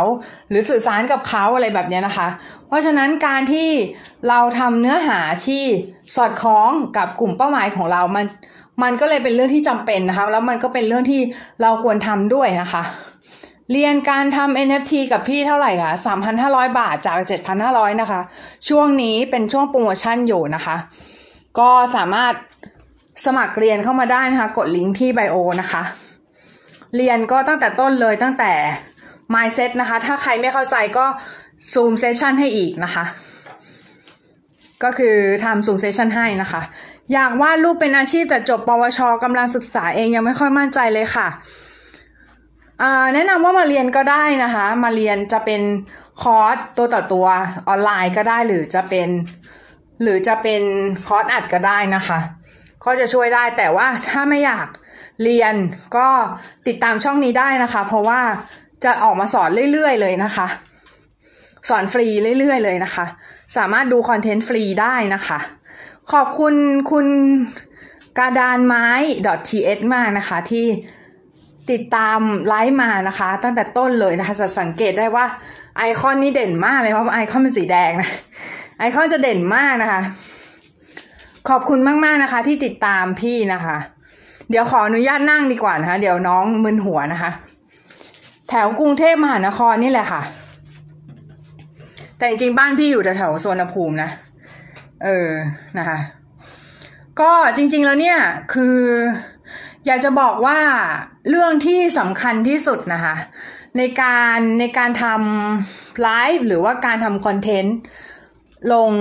[0.49, 2.27] หรือสื่อสารกับเขาอะไรแบบนี้นะคะ
[2.67, 3.69] เพราะฉะนั้นการที่
[4.29, 5.63] เราทำเนื้อหาที่
[6.15, 8.25] สอดคล้องกับกลุ่มเป้าหมายของเรามัน
[8.83, 11.21] มันก็เลยเป็นเรื่องที่จำเป็นนะคะ แล้วมันก็เป็นเรื่องที่
[11.61, 12.83] เราควรทำด้วยนะคะ
[13.71, 15.93] เรียนการทำ NFT กับพี่เท่าไหร่คะ
[16.35, 17.17] 3,500 บาทจาก
[17.59, 18.21] 7,500 นะคะ
[18.69, 20.75] ช่วงนี้เป็นช่วงโปรโมชั่นอยู่นะคะ
[21.59, 22.33] ก็สามารถ
[23.25, 25.83] สมัครเรียนเข้ามาได้นะคะ กดลิงก์ที่ bio นะคะ
[26.95, 28.51] เรียนก็ตั้งแต่ต้นเลยตั้งแต่
[29.33, 31.05] mindset นะคะ ถ้าใครไม่เข้าใจก็
[31.73, 33.05] Zoom session ให้อีกนะคะ
[34.83, 36.61] ก็คือทำ Zoom session ให้นะคะ
[37.13, 41.27] อยากวาดรูปเป็นอาชีพแต่จบปวชกำลังศึกษาเองยังไม่ค่อยมั่นใจเลยค่ะ
[43.13, 45.61] แนะนำว่ามาเรียนก็ได้นะคะ มาเรียนจะเป็น
[46.21, 47.27] คอร์สตัวต่อตัว
[47.67, 49.09] ออนไลน์ก็ได้หรือจะเป็น
[50.01, 50.61] หรือจะเป็น
[51.07, 52.19] คอร์สอัดก็ได้นะคะ
[52.85, 54.67] ก็จะช่วยได้แต่ว่าถ้าไม่อยาก
[55.23, 55.53] เรียน
[55.97, 56.07] ก็
[56.67, 58.21] ติดตามช่องนี้ได้นะคะ เพราะว่า
[58.83, 60.47] จะออกมาสอนเรื่อยๆเลยนะคะ
[61.69, 62.07] สอนฟรี
[62.39, 63.05] เรื่อยๆเลยนะคะ
[63.57, 65.39] สามารถดูคอนเทนต์ฟรีได้นะคะ
[66.09, 66.53] ขอบคุณ
[66.91, 67.07] คุณ
[68.17, 68.87] กาดานไม้
[69.49, 70.65] .th มากนะคะ ที่
[71.71, 75.25] ติดตามไลฟ์มานะคะ ตั้งแต่ต้นเลยนะคะจะสังเกตได้ว่า
[75.77, 78.09] ไอคอนนี้เด่นมากเลยเพราะไอคอนเป็นสีแดงนะ
[78.79, 80.01] ไอคอนจะเด่นมากนะคะ
[81.49, 83.77] ขอบคุณมากๆนะคะ ที่ติดตามพี่นะคะ
[84.49, 87.31] เดี๋ยวขออนุญาตนั่งดีกว่านะคะ เดี๋ยวน้องมึนหัวนะคะ
[88.49, 90.21] แถวกรุงเทพมหานครนี่แหละค่ะ
[92.17, 94.09] แต่จริงๆบ้านพี่อยู่แถวโซนภูมินะ
[95.03, 95.31] เออ
[95.77, 95.99] นะคะ
[97.19, 98.19] ก็จริง ๆแล้วเนี่ย
[98.53, 98.77] คือ
[99.85, 100.59] อยากจะบอกว่า
[101.29, 103.15] เรื่องที่สำคัญที่สุดนะคะ
[103.77, 107.75] ในการในการทำไลฟ์หรือว่าการทำคอนเทนต์
[108.73, 108.91] ลง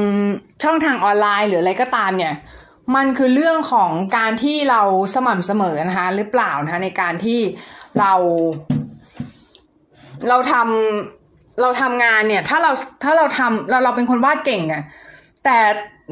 [0.62, 2.34] ช่องทางออนไลน์หรืออะไรก็ตามเนี่ย
[2.94, 4.82] มันคือเรื่องของการที่เรา
[5.14, 7.40] สม่ำเสมอนะคะ หรือเปล่านะคะในการที่
[7.98, 8.12] เรา
[10.28, 12.72] เราทำเราทำงานเนี่ย ถ้าเรา
[13.04, 14.82] ถ้าเราทำเราเราเป็นคนวาดเก่งอะ
[15.44, 15.58] แต่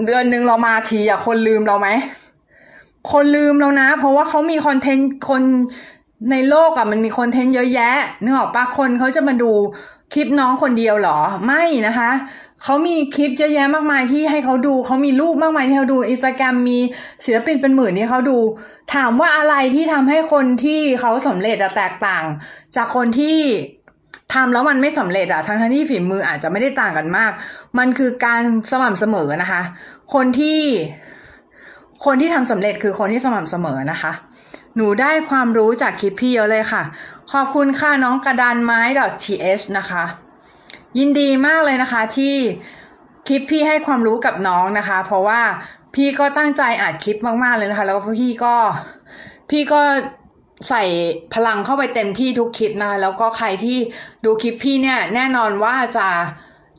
[0.04, 1.88] เดือนหนึ่งเรามาทีอะคนลืมเราไหม
[3.12, 5.42] คนลืมเรานะ เพราะว่าเขามีคอนเทนต์คน
[6.30, 7.90] ในโลกอะมันมีคอนเทนต์เยอะแยะ
[8.22, 9.50] นึกออกปะคนเขาจะมาดู
[10.14, 12.10] คลิปน้องคนเดียวหรอ ไม่นะคะ
[12.62, 16.78] เขามีคลิปเยอะแยะมากมายที่ให้เขาดู เขามีรูปมากมายที่เขาดูอินสตาแกรมมี
[17.24, 18.38] ศิลปินเป็นหมื่นที่เขาดู
[18.94, 22.24] ถามว่าอะไรที่ทำให้คนที่เขาสำเร็จอะแตกต่าง
[22.76, 23.38] จากคนที่
[24.34, 27.32] ทำแล้วมันไม่สำเร็จอะทั้งทั้งที่ฝีมืออาจจะไม่ได้ต่างกันมาก
[27.78, 29.62] มันคือการสม่ำเสมอนะคะ
[30.14, 30.60] คนที่
[32.04, 34.12] คนที่ทำสำเร็จคือคนที่สม่ำเสมอนะคะ
[34.76, 36.82] หนูได้ความรู้จากคลิปพี่เยอะเลยค่ะ
[37.32, 38.80] ขอบคุณค่ะน้องกระดานไม้
[39.24, 40.04] .th นะคะ
[40.98, 42.34] ยินดีมากเลยนะคะที่
[43.26, 45.40] คลิปพี่ให้ความรู้กับน้องนะคะ เพราะว่า
[45.94, 48.54] พี่ก็ตั้งใจอัดคลิปมากๆเลยนะคะ แล้วพี่ก็
[49.50, 49.80] พี่ก็
[50.68, 50.82] ใส่
[51.34, 53.78] พลังเข้าไปเต็มที่ทุกคลิปนะแล้วก็ใครที่
[54.24, 56.08] ดูคลิปพี่เนี่ยแน่นอนว่าจะ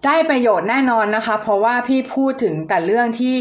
[0.05, 3.37] ได้ประโยชน์แน่นอนนะคะ เพราะว่าพี่พูดถึงแต่เรื่องที่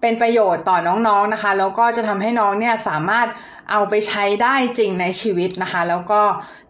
[0.00, 3.26] เป็นประโยชน์ต่อน้องๆนะคะ แล้วก็จะทำให้น้องเนี่ยสามารถ
[3.70, 6.20] เอาไปใช้ได้จริงในชีวิตนะคะ แล้วก็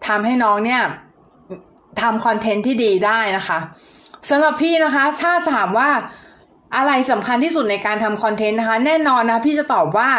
[0.06, 0.82] ทำให้น้องเนี่ย
[2.00, 3.58] ทำคอนเทนต์ที่ดีได้นะคะ
[4.28, 5.90] สำหรับพี่นะคะ ถ้าถามว่า
[6.76, 10.10] อะไรสำคัญที่สุดในการทำคอนเทนต์นะคะ แน่นอนนะพี่จะตอบว่า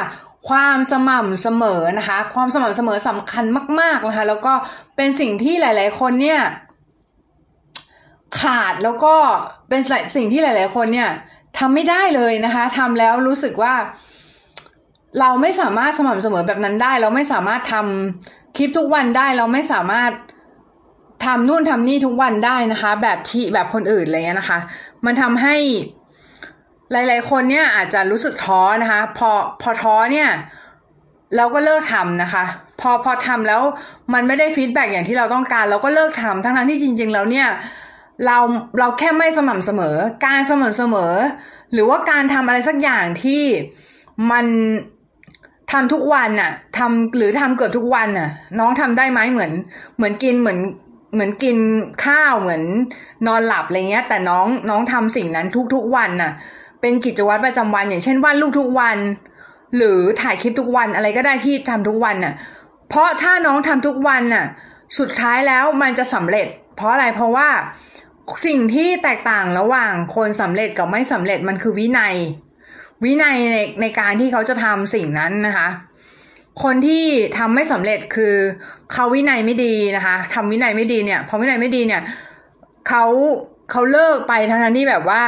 [0.47, 3.45] ความสม่ำเสมอนะคะ ความสม่ำเสมอสำคัญ
[3.79, 4.53] มาก ๆนะคะ แล้วก็
[4.95, 6.41] เป็นสิ่งที่หลาย ๆ คนเนี่ย
[8.39, 9.15] ขาดแล้วก็
[9.69, 9.81] เป็น
[10.15, 11.09] สิ่งที่หลาย ๆ คนเนี่ย
[11.57, 13.73] ทำไม่ได้เลยนะคะทำแล้วรู้สึกว่า
[15.19, 20.11] เราไม่สามารถสม่ำเสมอแบบนั้นได้ เราไม่สามารถทำคลิปทุกวันได้ เราไม่สามารถ
[21.25, 24.59] ทำนู่นทำนี่ทุกวันได้นะคะ แบบที่แบบคนอื่นอะไรเงี้ยนะคะ
[25.05, 25.55] มันทำให้
[26.91, 29.29] หลายๆ คนเนี่ยอาจจะรู้สึกท้อนะคะ พอ
[29.61, 30.29] พอท้อเนี่ย
[31.37, 32.43] เราก็เลิกทำนะคะ
[32.81, 33.61] พอพอทำแล้ว
[34.13, 37.47] มันไม่ได้ฟีดแบ็อย่างที่เราต้องการ เราก็เลิกทำทั้งนั้นที่จริง ๆ แล้วเนี่ย
[38.25, 38.37] เรา
[38.79, 41.13] เราแค่ไม่สม่ำเสมอ การสม่ำเสมอ
[41.73, 43.43] หรือว่าการทำอะไรสักอย่างที่
[44.31, 44.45] มัน
[45.71, 49.51] ทำทุกวันน่ะทำหรือทำเกือบทุกวันน่ะ น้องทำได้ไหมเหมือน
[49.97, 50.59] เหมือนกินเหมือน
[51.13, 51.57] เหมือนกิน
[52.05, 52.63] ข้าวเหมือน
[53.27, 56.31] นอนหลับอะไรเงี้ย แต่น้องน้องทำสิ่งนั้นทุกๆวันน่ะ
[56.81, 58.97] เป็นกิจวัตรประจำวัน อย่างเช่นวาดรูปทุกวัน
[59.77, 62.33] หรือถ่ายคลิปทุกวันอะไรก็ได้ที่ทำทุกวันน่ะ
[62.89, 64.45] เพราะถ้าน้องทำทุกวันน่ะ
[64.99, 67.49] สุดท้ายแล้วมันจะสำเร็จ เพราะอะไรเพราะว่า
[68.45, 72.15] สิ่งที่แตกต่างระหว่างคนสำเร็จกับไม่สำเร็จมันคือวินัย
[73.03, 75.67] วินัยในในการที่เขาจะทำสิ่งนั้นนะคะ
[76.63, 77.05] คนที่
[77.37, 78.35] ทำไม่สำเร็จคือ
[78.93, 82.01] เขาวินัยไม่ดีนะคะทำวินัยไม่ดีเนี่ยพอวินัยไม่ดีเนี่ย
[82.87, 83.05] เขา
[83.71, 85.23] เขาเลิกไปทั้งที่แบบว่า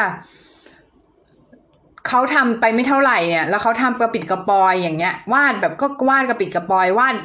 [2.07, 7.15] เขาทำไปไม่เท่าไหร่เนี่ย แล้วเขาทำกระปิดกระปอยอย่างเงี้ย วาดแบบก็วาดกระปิดกระปอยวาด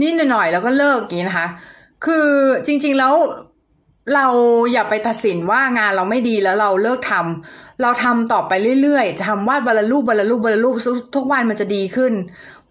[0.00, 1.48] นิดหน่อยแล้วก็เลิกอย่างนี้นะคะ
[2.04, 2.28] คือ
[2.66, 3.14] จริง ๆแล้ว
[4.14, 4.26] เรา
[4.72, 10.70] อย่าไปตัดสินว่างานเราไม่ดีแล้วเราเลิกทำเราทำต่อไปเรื่อยๆทำวาดบรรลุบรรลุบรรลุ
[11.14, 12.12] ทุกวันมันจะดีขึ้น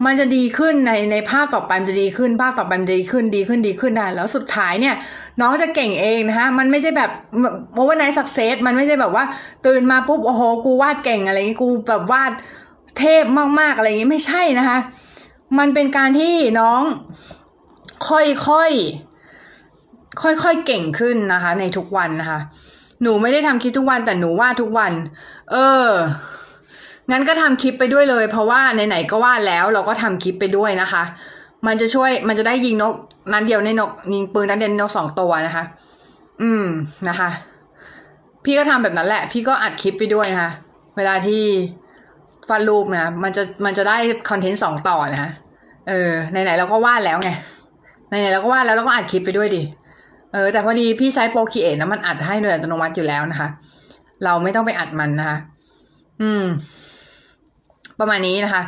[0.06, 4.96] มันจะดีขึ้นในในภาพต่อไปมันจะดีขึ้นภาพต่อไปมันดีขึ้นดีขึ้นดีขึ้นได้แล้วสุดท้ายเนี่ย
[5.42, 7.12] น้องจะเก่งเองนะคะมันไม่ใช่แบบ
[7.76, 9.24] overnight success มันไม่ใช่แบบว่า
[9.66, 12.32] ตื่นมาปุ๊บโอ้โหกูวาดเก่งอะไรเงี้ยกูแบบวาด
[13.00, 13.26] เทพ
[13.60, 14.78] มากๆอะไรอย่างงี้ไม่ใช่นะคะ
[15.60, 16.82] มันเป็นการที่น้อง
[18.10, 18.18] ค่
[18.62, 22.40] อยๆค่อยๆเก่งขึ้นนะคะ ในทุกวันนะคะ
[23.02, 24.94] หนูไม่ได้ทำคลิปทุกวันแต่หนูวาดทุกวัน
[25.52, 25.88] เออ
[27.12, 31.04] งั้นก็ทำคลิปไปด้วยเลย เพราะว่าไหนๆก็ว่าแล้วเราก็ทำคลิปไปด้วยนะคะ
[31.68, 32.94] มันจะช่วยมันจะได้ยิงนก
[33.34, 35.64] นั้นเดียวในนกยิงปืนนั้นเดียวนกสองตัวนะคะ
[36.42, 36.66] อืม
[37.10, 37.30] นะคะ
[38.44, 40.52] พี่ก็ทำแบบนั้นแหละ พี่ก็อัดคลิปไปด้วยนะคะ
[40.98, 41.44] เวลาที่
[42.50, 43.98] วาดรูปนะมันจะมันจะได้
[44.30, 45.32] คอนเทนต์สองต่อนะ
[45.90, 47.30] เออไหนๆเราก็วาดแล้วไง
[48.08, 49.64] ไหนๆเราก็วาดแล้วเราก็อัดคลิปไปด้วยดิ
[50.34, 53.50] เออแต่พอดีพี่ใช้ Procreate นะมันอัดให้โดยอัตโนมัติอยู่แล้วนะคะ
[54.24, 55.38] เราไม่ต้องไปอัดมันนะคะ
[56.22, 56.46] อืม
[58.02, 58.64] ประมาณนี้นะคะ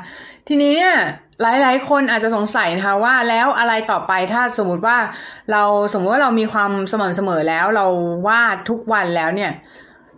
[0.47, 0.95] ทีนี้เนี่ย
[1.41, 4.97] หลายๆ คนอาจจะสงสัยนะคะว่าแล้วอะไรต่อไปถ้าสมมุติว่า
[5.51, 7.85] เราสมมติว่าเรามีความสม่ำเสมอแล้วเรา
[8.27, 9.51] วาดทุกวันแล้วเนี่ย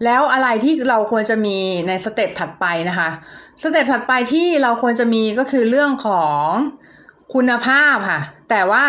[0.06, 3.10] แล้วอะไรที่เราควรจะมีในสเต็ปถัดไปนะคะ
[3.62, 6.48] สเต็ปถัดไปที่เราควรจะมีก็คือเรื่องของ
[7.34, 8.86] คุณภาพค่ะ แต่ว่า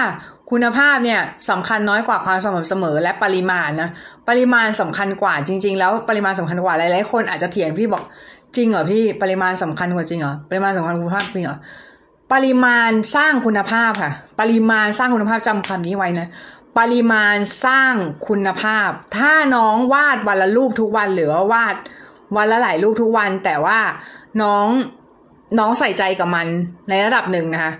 [0.50, 3.88] คุณภาพเนี่ยสำคัญน้อยกว่าความสม่ำเสมอและปริมาณนะ
[4.28, 8.04] ปริมาณสำคัญกว่าจริง ๆ แล้วปริมาณสำคัญกว่าหลายๆคนอาจจะเถียงพี่บอก
[8.56, 11.58] จริงเหรอพี่ปริมาณสำคัญกว่าจริงเหรอปริมาณสำคัญคุณภาพจริงเหรอ
[12.32, 16.28] ปริมาณสร้างคุณภาพค่ะ ปริมาณสร้างคุณภาพจำคำนี้ไว้นะ
[16.78, 17.94] ปริมาณสร้าง
[18.28, 21.74] คุณภาพ ถ้าน้องวาดวันละรูปทุกวันหรือว่าวาด
[22.36, 23.78] วันละหลายรูปทุกวัน แต่ว่า
[24.42, 24.68] น้อง
[25.58, 26.46] น้องใส่ใจกับมัน
[26.88, 27.72] ในระดับหนึ่งนะคะ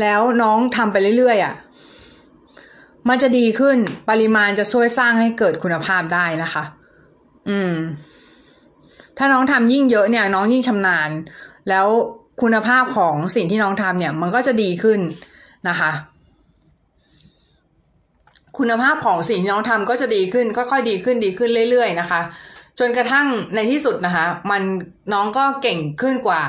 [0.00, 1.54] แล้วน้องทำไปเรื่อยๆอะ
[3.08, 3.76] มันจะดีขึ้น
[4.10, 6.64] ปริมาณจะช่วยสร้างให้เกิดคุณภาพได้นะคะ
[7.48, 7.74] อืม
[9.18, 11.10] ถ้าน้องทำยิ่งเยอะเนี่ย น้องยิ่งชำนาญ
[11.68, 11.86] แล้ว
[12.42, 15.00] คุณภาพของสิ่งที่น้องทำเนี่ย มันก็จะดีขึ้น
[15.68, 15.92] นะคะ
[18.58, 22.20] คุณภาพของสิ่งที่น้องทำก็จะดีขึ้นค่อยๆดีขึ้นดีขึ้นเรื่อย ๆ นะคะ
[22.78, 24.62] จนกระทั่งในที่สุดนะคะ มัน
[25.12, 26.42] น้องก็เก่งขึ้นกว่า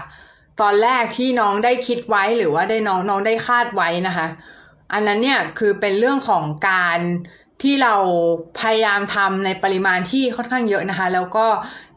[0.62, 4.28] ตอนแรกที่น้องได้คิดไว้หรือว่าได้น้องน้องได้คาดไว้นะคะ
[4.94, 7.00] อันนั้นเนี่ยคือเป็นเรื่องของการ
[7.64, 7.96] ที่เรา
[8.60, 11.48] พยายามทำในปริมาณที่ค่อนข้างเยอะนะคะ แล้วก็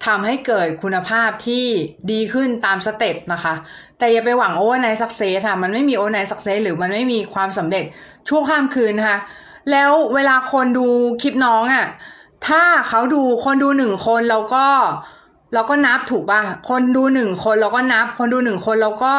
[0.06, 1.64] ทำให้เกิดคุณภาพที่
[2.10, 3.54] ดีขึ้นตามสเต็ปนะคะ
[3.98, 7.84] แต่อย่าไปหวัง overnight success ค่ะมันไม่มี overnight success หรือมันไม่มีความสำเร็จ
[8.28, 9.18] ชั่วข้ามคืนนะคะ
[9.70, 10.86] แล้วเวลาคนดู
[11.22, 11.86] คลิปน้องอะ่ะ
[12.48, 14.66] ถ้าเขาดูคนดูหนึ่งคนเราก็
[15.54, 19.14] เราก็นับถูกป่ะ คนดูหนึ่งคนเราก็นับ คนดูหนึ่งคนเราก็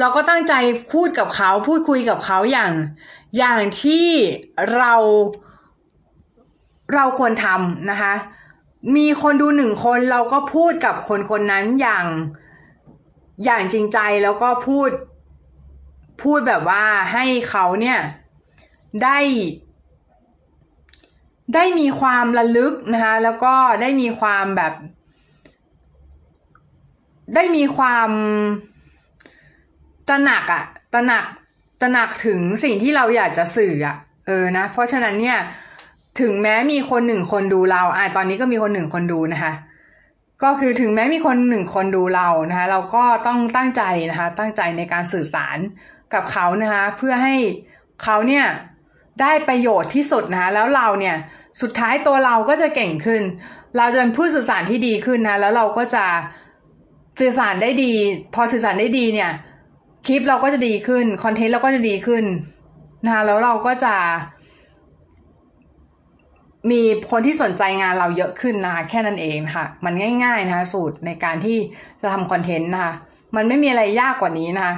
[0.00, 0.54] เราก็ตั้งใจ
[0.92, 2.72] พูดกับเขาพูดคุยกับเขาอย่าง
[3.38, 4.06] อย่างที่
[4.76, 4.94] เรา
[6.94, 8.14] เราควรทำนะคะ
[8.96, 12.06] มีคนดูหนึ่งคนเราก็พูดกับคนคนนั้นอย่าง
[13.44, 14.90] อย่างจริงใจแล้วก็พูด
[16.22, 17.98] พูดแบบว่าให้เขาเนี่ย
[19.02, 19.18] ได้
[21.54, 24.72] ได้มีความระลึกนะคะแล้วก็ได้มีความแบบ
[27.34, 28.10] ได้มีความ
[30.08, 31.24] ตระหนักอะตระหนัก
[31.80, 35.38] ตระหนักถึงสิ่งที่เราอยากจะสื่ออะเออนะเพราะฉะนั้นเนี่ย
[36.20, 39.52] ถึงแม้มีคนหนึ่งคนดูเรา อ่าตอนนี้ก็มีคนหนึ่งคนดูนะคะ
[40.42, 45.58] ก็คือถึงแม้มีคนหนึ่งคนดูเรานะคะ เราก็ต้องตั้งใจนะคะ ตั้งใจในการสื่อสาร
[46.14, 47.34] กับเขานะคะ เพื่อให้
[48.02, 48.44] เขาเนี่ย
[49.20, 51.16] ได้ประโยชน์ที่สุดนะคะ แล้วเราเนี่ย
[51.62, 53.22] สุดท้ายตัวเราก็จะเก่งขึ้น
[53.76, 56.04] เราจะเป็นผู้สื่อสารที่ดีขึ้นนะ แล้วเราก็จะ
[57.20, 57.92] สื่อสารได้ดี
[58.34, 59.30] พอสื่อสารได้ดีเนี่ย
[60.06, 62.24] คลิปเราก็จะดีขึ้น คอนเทนต์เราก็จะดีขึ้น
[63.04, 63.94] นะคะ แล้วเราก็จะ
[66.70, 71.58] มีคนที่สนใจงานเราเยอะขึ้นนะคะแค่นั้นเองค่ะ มันง่าย ๆนะคะสูตรในการที่
[72.00, 72.92] จะทำคอนเทนต์นะคะ
[73.36, 74.74] มันไม่มีอะไรยากกว่านี้นะคะ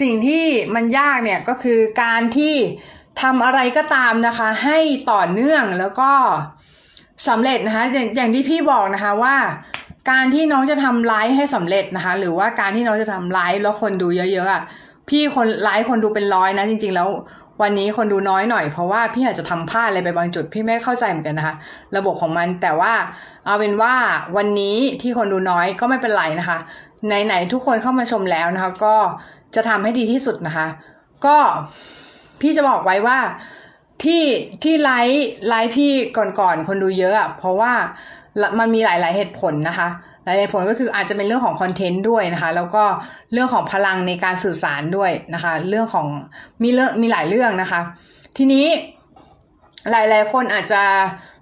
[0.00, 2.54] สิ่งที่มันยากเนี่ยก็คือการที่
[3.22, 4.78] ทำอะไรก็ตามนะคะ ให้
[5.12, 6.12] ต่อเนื่องแล้วก็
[7.28, 7.84] สำเร็จนะคะ
[8.16, 9.36] อย่างที่พี่บอกนะคะว่า
[10.10, 14.62] การที่น้องจะทำไลฟ์ให้สำเร็จนะคะ หรือว่าการที่น้องจะทำไลฟ์แล้วคนดูเยอะๆอะ
[15.08, 17.08] พี่คนไลฟ์คนดูเป็นร้อยนะจริง ๆ แล้ว
[17.60, 21.54] วันนี้คนดูน้อยหน่อยเพราะว่าพี่อาจจะทำพลาดอะไรไปบางจุดพี่ไม่เข้าใจเหมือนกันนะคะ
[21.96, 22.92] ระบบของมันแต่ว่า
[23.44, 23.94] เอาเป็นว่า
[24.36, 26.58] วันนี้ที่คนดูน้อยก็ไม่เป็นไรนะคะ
[27.06, 28.96] ไหนๆทุกคนเข้ามาชมแล้วนะคะ ก็
[29.54, 30.66] จะทำให้ดีที่สุดนะคะ
[31.26, 31.36] ก็
[32.40, 33.18] พี่จะบอกไว้ว่า
[34.04, 34.22] ที่
[34.62, 35.92] ที่ไลฟ์ไลฟ์พี่
[36.40, 37.72] ก่อนๆคนดูเยอะอะเพราะว่า
[38.58, 39.88] มันมีหลายๆเหตุผลนะคะ
[40.24, 42.84] หลายๆผลก็คืออาจจะเป็นเรื่องของคอนเทนต์ด้วยนะคะ แล้วก็
[43.32, 46.06] เรื่องของพลังในการสื่อสารด้วยนะคะ เรื่องของ
[46.62, 47.80] มีเรื่องมีหลายเรื่องนะคะ
[48.36, 48.66] ทีนี้
[49.90, 50.82] หลายๆคนอาจจะ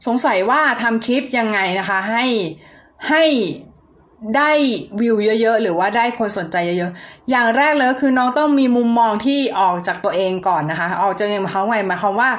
[0.07, 2.25] สงสัยว่าทำคลิปยังไงนะคะ ให้
[3.09, 3.25] ให้
[4.37, 4.51] ได้
[5.01, 12.31] วิวเยอะๆ หรือว่าได้คนสนใจเยอะๆ อย่างแรกเลยคือน้องต้องมีมุมมองที่ออกจากตัวเองก่อนนะคะ ออกจากเองเขาไงมาความว่า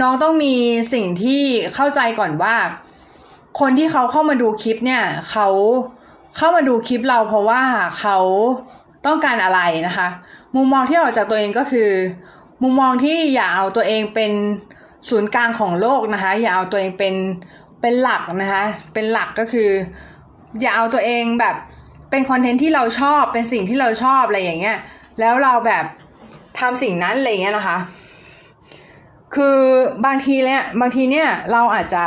[0.00, 0.54] น้องต้องมี
[0.92, 1.42] สิ่งที่
[1.74, 2.54] เข้าใจก่อนว่า
[3.60, 5.48] คนที่เขาเข้ามาดูคลิปเนี่ยเขา
[6.36, 7.62] เข้ามาดูคลิปเราเพราะว่า
[7.98, 8.18] เขา
[9.06, 10.08] ต้องการอะไรนะคะ
[10.56, 11.90] มุมมองที่ออกจากตัวเองก็คือ
[12.62, 14.32] มุมมองที่อย่าเอาตัวเองเป็น
[15.08, 17.14] ศูนย์กลางของโลกนะคะ อย่าเอาตัวเองเป็น
[17.80, 19.68] เป็นหลักนะคะ เป็นหลักก็คือ
[20.60, 21.56] อย่าเอาตัวเองแบบ
[22.10, 24.78] เป็นคอนเทนต์ที่เราชอบเป็นสิ่งที่เราชอบอะไรอย่างเงี้ย
[25.20, 25.84] แล้วเราแบบ
[26.58, 27.78] ทำสิ่งนั้นอะไรเงี้ยนะคะ
[29.34, 29.58] คือ
[30.06, 32.04] บางทีเนี่ยบางทีเนี่ยเราอาจจะ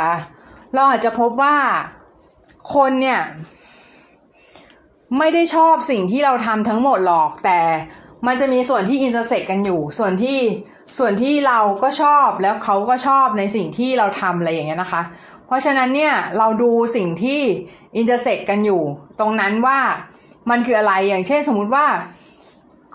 [0.76, 1.56] เราอาจจะพบว่า
[2.74, 3.20] คนเนี่ย
[5.18, 7.60] ไม่ได้ชอบสิ่งที่เราทำทั้งหมดหรอก แต่
[8.26, 10.38] มันจะมีส่วนที่ intersect กันอยู่ ส่วนที่
[10.98, 15.02] ส่วนที่เราก็ชอบแล้วเขาก็ชอบในสิ่งที่เราทำอะไรอย่างเงี้ยนะคะ
[15.46, 17.40] เพราะฉะนั้นเนี่ยเราดูสิ่งที่
[17.96, 18.82] อินเตอร์เซ็กกันอยู่
[19.20, 19.78] ตรงนั้นว่า
[20.50, 21.86] มันคืออะไรอย่างเช่นสมมุติว่า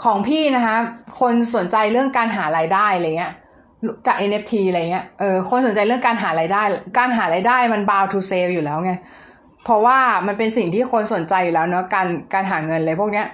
[0.03, 0.77] ของพี่นะคะ
[1.19, 3.33] คนสนใจเรื่องการหารายได้อะไรเงี้ย
[4.07, 6.63] จาก NFT อะไรเงี้ย เออ คนสนใจเรื่องการหารายได้
[6.97, 8.93] การหารายได้มัน bound to sale อยู่แล้วไง
[9.63, 13.27] เพราะว่ามันเป็นสิ่งที่คนสนใจอยู่แล้วเนาะ การ การหาเงินอะไรพวกเนี้ย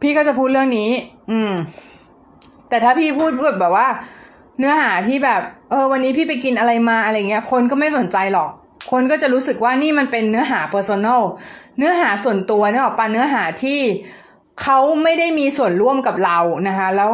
[0.00, 0.90] พี่ก็จะพูดเรื่องนี้
[1.30, 1.52] อืม
[2.68, 3.88] แต่ถ้าพี่พูดแบบว่า
[4.58, 8.50] เนื้อหาที่แบบ เออ วันนี้พี่ไปกินอะไรมาอะไรเงี้ย คนก็ไม่สนใจหรอก
[8.90, 11.22] คนก็จะรู้สึกว่านี่มันเป็นเนื้อหา personal
[11.78, 13.80] เนื้อหาส่วนตัวเนื้อออกปเนื้อหาที่
[14.62, 17.10] เขาไม่ได้มีส่วนร่วมกับเรานะคะ แล้ว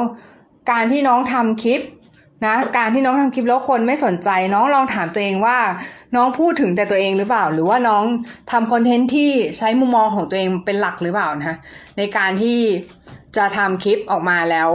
[0.70, 1.80] การที่น้องทำคลิป
[2.44, 5.58] นะการที่น้องทำคลิปแล้วคนไม่สนใจ น้องลองถามตัวเองว่า
[6.16, 8.04] น้องพูดถึงแต่ตัวเองหรือเปล่า หรือว่าน้อง
[8.50, 11.56] ทำคอนเทนต์ที่ใช้มุมมองของตัวเองเป็นหลักหรือเปล่านะ
[11.98, 12.58] ในการที่
[13.36, 14.70] จะทำคลิปออกมาแล้ว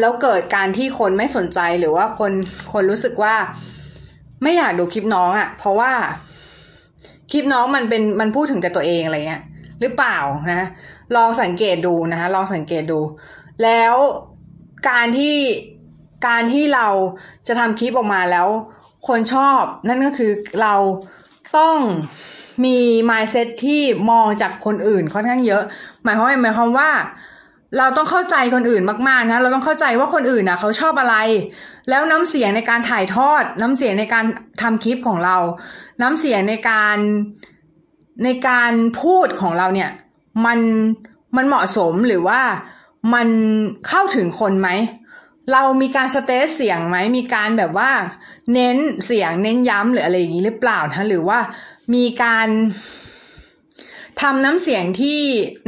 [0.00, 2.32] แล้วเกิดการที่คนไม่สนใจหรือว่าคน
[2.72, 3.34] คนรู้สึกว่า
[4.42, 5.92] ไม่อยากดูคลิปน้องอะ่ะ เพราะว่า
[7.30, 9.42] คลิปน้องมันเป็นมันพูดถึงแต่ตัวเองอะไรเงี้ย
[9.80, 10.18] หรือเปล่า
[10.52, 10.62] นะ
[11.16, 13.00] ลองสังเกตดูนะคะลองสังเกตดู
[13.62, 13.94] แล้ว
[14.90, 15.36] การที่
[16.26, 16.88] การที่เรา
[17.46, 18.48] จะทำคลิปออกมาแล้ว
[19.08, 20.74] คนชอบนั่นก็คือเรา
[21.58, 21.76] ต้อง
[22.64, 22.76] มี
[23.10, 25.62] mindset ที่มองจากคนอื่นค่อนข้างเยอะ
[26.04, 26.90] หมายความว่าหมายความว่า
[27.78, 31.16] เราต้องเข้าใจคนอื่นมากๆนะเราต้องเข้าใจว่าคนอื่นนะเขาชอบอะไร
[31.88, 34.24] แล้วน้ำเสียงในการถ่ายทอด น้ำเสียงในการ
[34.62, 35.36] ทำคลิปของเรา
[36.02, 36.96] น้ำเสียงในการ
[38.24, 39.90] ในการพูดของเราเนี่ย
[40.46, 40.58] มัน
[41.36, 42.40] มันเหมาะสมหรือว่า
[43.14, 43.28] มัน
[43.88, 44.68] เข้าถึงคนไหม
[45.52, 47.90] เรามีการสเตสเสียงไหม มีการแบบว่า
[48.54, 51.38] เน้นเสียงเน้นย้ำหรืออะไรอย่างนี้หรือเปล่านะหรือว่า
[51.94, 52.48] มีการ
[54.20, 55.20] ทำน้ำเสียงที่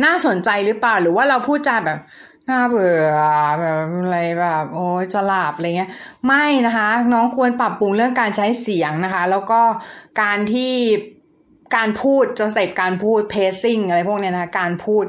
[0.04, 1.98] น่าสนใจหรือเปล่า หรือว่าเราพูดจาแบบ
[2.48, 3.12] น่าเบื่อ
[3.60, 5.90] แบบอะไรแบบโอ้จะหลับอะไรเงี้ย
[6.26, 9.60] ไม่นะคะ น้องควรปรับปรุงเรื่องการใช้เสียงนะคะ แล้วก็
[10.22, 10.74] การที่
[11.76, 15.04] การพูดจะเสพการพูดเพซซิ่งอะไรพวกเนี้ยนะการพูด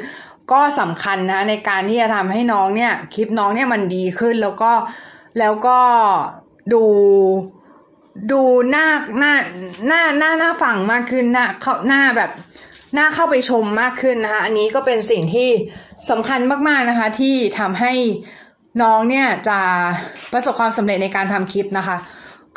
[0.52, 4.72] ก็สำคัญนะในการที่จะทำให้น้องเนี่ยคลิปน้องเนี่ยมันดีขึ้นแล้วก็
[5.40, 5.80] แล้วก็
[6.74, 6.84] ดู
[8.32, 8.88] ดูหน้า
[9.18, 9.34] หน้า
[9.88, 12.32] หน้าหน้าหน้าฝั่งมากขึ้นหน้าเข้าหน้าแบบ
[12.96, 15.50] หน่าเข้าไปชมมากขึ้นนะคะอันนี้ก็เป็นสิ่งที่
[16.10, 17.94] สำคัญมากๆนะคะ ที่ทำให้
[18.82, 19.60] น้องเนี่ยจะ
[20.32, 21.98] ประสบความสำเร็จในการทำคลิปนะคะ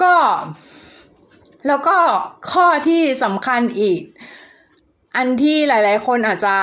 [0.02, 0.14] ก็
[1.68, 1.96] แล้วก็
[2.52, 4.00] ข้อที่สำคัญอีก
[5.16, 6.56] อันที่หลาย ๆ คนอาจจะ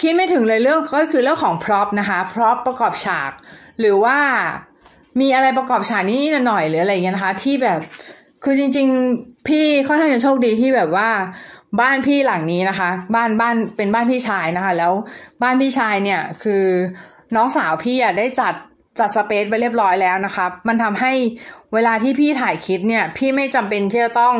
[0.00, 3.30] คิดไม่ถึงเลยเรื่องก็คือเรื่องของ prop นะคะ prop ประกอบฉาก
[3.80, 4.18] หรือว่า
[5.20, 7.80] มีอะไรประกอบฉากนิดหน่อยหรืออะไรเงี้ยนะคะ ที่แบบ
[8.44, 11.08] คือจริง ๆ พี่ค่อนข้างจะโชคดีที่แบบว่า
[11.80, 14.92] บ้านพี่หลังนี้นะคะ บ้านบ้านเป็นบ้านพี่ชายนะคะ แล้ว
[15.42, 16.64] บ้านพี่ชายเนี่ยคือ
[17.36, 18.54] น้องสาวพี่อะได้จัด
[18.98, 21.12] จัด space ไปเรียบร้อยแล้วนะคะมันทำให้
[21.74, 24.34] เวลาที่พี่ถ่ายคลิปเนี่ย พี่ไม่จำเป็นที่จะต้อง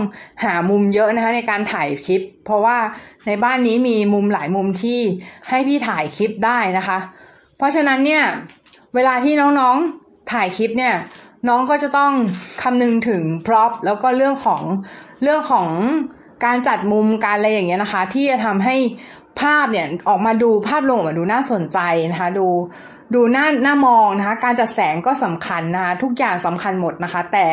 [0.44, 2.78] หามุมเยอะนะคะในการถ่ายคลิป เพราะว่า
[3.26, 5.00] ในบ้านนี้มีมุมหลายมุมที่
[5.48, 6.98] ให้พี่ถ่ายคลิปได้นะคะ
[7.56, 8.22] เพราะฉะนั้นเนี่ย
[8.94, 10.94] เวลาที่น้องๆถ่ายคลิปเนี่ย
[11.48, 12.12] น้องก็จะต้อง
[12.62, 14.62] คำนึงถึงพร็อพแล้วก็เรื่องของ
[15.22, 15.68] เรื่องของ
[16.44, 18.76] การจัดมุมการอะไรอย่างเงี้ยนะคะ ที่จะทำให้
[19.40, 21.78] ภาพเนี่ยออกมาดูภาพลงออกมาดูน่าสนใจ
[22.10, 22.46] นะคะ ดู
[23.14, 27.46] ดูหน้าหน้ามองนะคะ การจัดแสงก็สำคัญนะคะ ทุกอย่างสำคัญหมดนะคะ แต่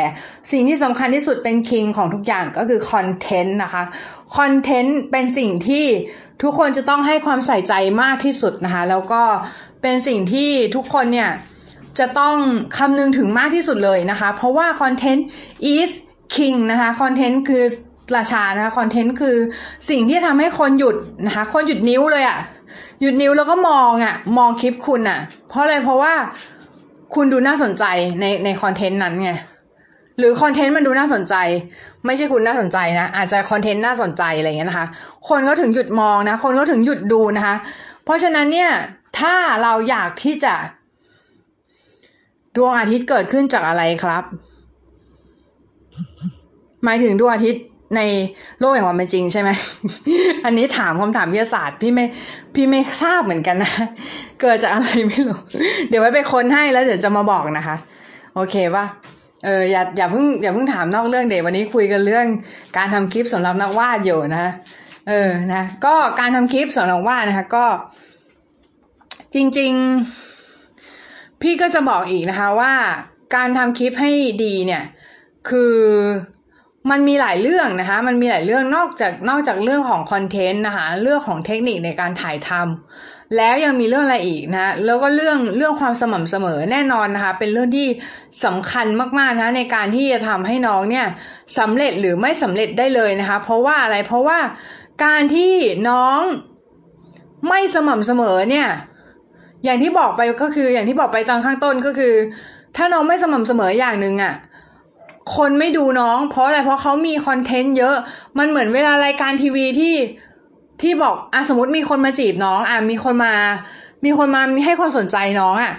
[0.52, 3.84] สิ่งที่สำคัญที่สุดเป็นคิงของทุกอย่างก็คือคอนเทนต์นะคะ
[4.38, 5.86] คอนเทนต์เป็นสิ่งที่
[6.44, 9.22] ทุกคนจะต้องให้ความใส่ใจมากที่สุดนะคะ แล้วก็
[9.82, 11.30] เป็นสิ่งที่ทุกคนเนี่ย
[12.00, 12.38] จะต้อง
[12.78, 15.26] คำนึงถึงมากที่สุดเลยนะคะ เพราะว่าคอนเทนต์
[15.76, 15.92] is
[16.36, 17.64] king นะคะคอนเทนต์คือ
[18.16, 19.36] ราชานะคะคอนเทนต์คือ
[19.90, 22.40] สิ่งที่ทำให้คนหยุดนะคะ คนหยุดนิ้วเลยอะ่ะ
[23.02, 26.14] หยุดนิ้วแล้วก็มองอะ่ะ มองคลิปคุณอะ่ะ เพราะอะไรเพราะว่า
[27.16, 27.84] คุณดูน่าสนใจ
[28.20, 29.32] ในในคอนเทนต์นั้นไง
[30.20, 31.36] หรือคอนเทนต์มันดูน่าสนใจ
[32.06, 34.88] ไม่ใช่คุณน่าสนใจนะ อาจจะคอนเทนต์น่าสนใจอะไรเงี้ยนะคะ
[35.30, 37.56] คนก็ถึงหยุดมองนะ คนก็ถึงหยุดดูนะคะ
[38.04, 38.72] เพราะฉะนั้นเนี่ย
[39.20, 40.56] ถ้าเราอยากที่จะ
[42.56, 44.24] ดวงอาทิตย์เกิดขึ้นจากอะไรครับ
[46.84, 47.64] หมายถึงดวงอาทิตย์
[47.96, 48.02] ใน
[48.60, 49.50] โลกแห่งความเป็นจริงใช่ไหม
[50.46, 52.06] อันนี้ถามคำถามวิทยาศาสตร์พี่ไม่
[52.56, 53.72] พี่ไม่ทราบเหมือนกันนะ
[54.42, 55.40] เกิดจากอะไรไม่รู้
[55.90, 57.76] เดี๋ยวไว้ไปค้นให้แล้วเดี๋ยวจะมาบอกนะคะ
[58.36, 58.86] โอเคป่ะ
[59.46, 62.26] เอออย่าอย่าเพิ่งอย่าเพิ่งถามนอกเรื่องเดี๋ยววันนี้คุยกันเรื่อง
[62.78, 64.46] การทำคลิปสำหรับนักวาดอยู่นะ
[65.08, 67.66] เออนะ ก็การทำคลิปสำหรับวาดนะคะ ก็
[69.34, 69.72] จริง
[70.58, 72.74] ๆ พี่ก็จะบอกอีกนะคะว่า
[73.36, 74.12] การทำคลิปให้
[74.44, 74.84] ดีเนี่ย
[75.50, 75.76] คือ
[76.92, 87.88] มันมีหลายเรื่องนะคะ มันมีหลายเรื่องนอกจากนอกจากเรื่องของคอนเทนต์นะคะ เรื่องของเทคนิคในการถ่ายทำแล้วยังมีเรื่องอะไรอีกนะ แล้วก็เรื่องเรื่องความสม่ำเสมอแน่นอนนะคะ เป็นเรื่องที่
[88.46, 88.88] สำคัญ
[89.20, 91.06] มากๆนะในการที่จะทำให้น้องเนี่ย
[91.58, 94.40] สำเร็จหรือไม่สำเร็จได้เลยนะคะ เพราะว่าอะไรเพราะว่า
[95.06, 95.54] การที่
[95.90, 96.22] น้อง
[97.50, 98.68] ไม่สม่ำเสมอเนี่ย
[99.64, 102.14] อย่างที่บอกไปก็คืออย่างที่บอกไปตอนข้างต้นก็คือ
[102.76, 104.34] ถ้าน้องไม่สม่ำเสมออย่างหนึ่งอะ่ะ
[105.36, 107.96] คนไม่ดูน้อง เพราะอะไรเพราะเขามีคอนเทนต์เยอะ
[108.38, 109.96] มันเหมือนเวลารายการทีวีที่
[110.82, 113.34] ที่บอกอะสมมติมีคนมาจีบน้อง อะมีคนมา
[114.06, 115.74] มีคนมาให้ความสนใจน้องอะ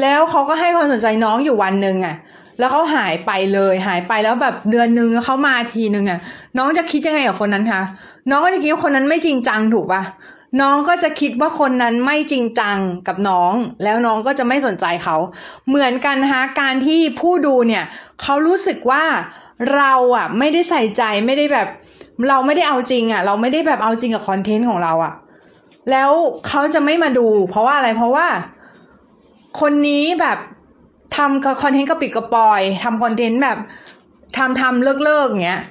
[0.00, 2.16] แล้วเขาก็ให้ความสนใจน้องอยู่วันหนึ่งอะ
[2.58, 6.18] แล้วเขาหายไปเลย หายไปแล้วแบบเดือนหนึ่งเขามาทีหนึ่งอะ
[6.58, 7.82] น้องจะคิดยังไงกับคนนั้นคะ
[8.30, 10.02] น้องก็จะคิดว่าคนนั้นไม่จริงจังถูกปะ
[10.60, 13.52] น้องก็จะคิดว่าคนนั้นไม่จริงจังกับน้อง
[13.84, 15.16] แล้วน้องก็จะไม่สนใจเขา
[15.68, 17.84] เหมือนกันนะคะการที่ผู้ดูเนี่ย
[18.22, 19.04] เขารู้สึกว่า
[19.76, 21.68] เราอะ ไม่ได้ใส่ใจไม่ได้แบบ
[22.28, 25.14] เราไม่ได้เอาจริงอะ เราไม่ได้แบบเอาจริงกับคอนเทนต์ของเราอะ
[25.90, 26.10] แล้ว
[26.48, 28.26] เขาจะไม่มาดู เพราะว่าอะไรเพราะว่า
[29.60, 30.38] คนนี้แบบ
[31.16, 33.58] ทำคอนเทนต์กระปิดกระปอยทำคอนเทนต์แบบ
[34.36, 35.62] ทำทำเลิกเลิกเงี้ย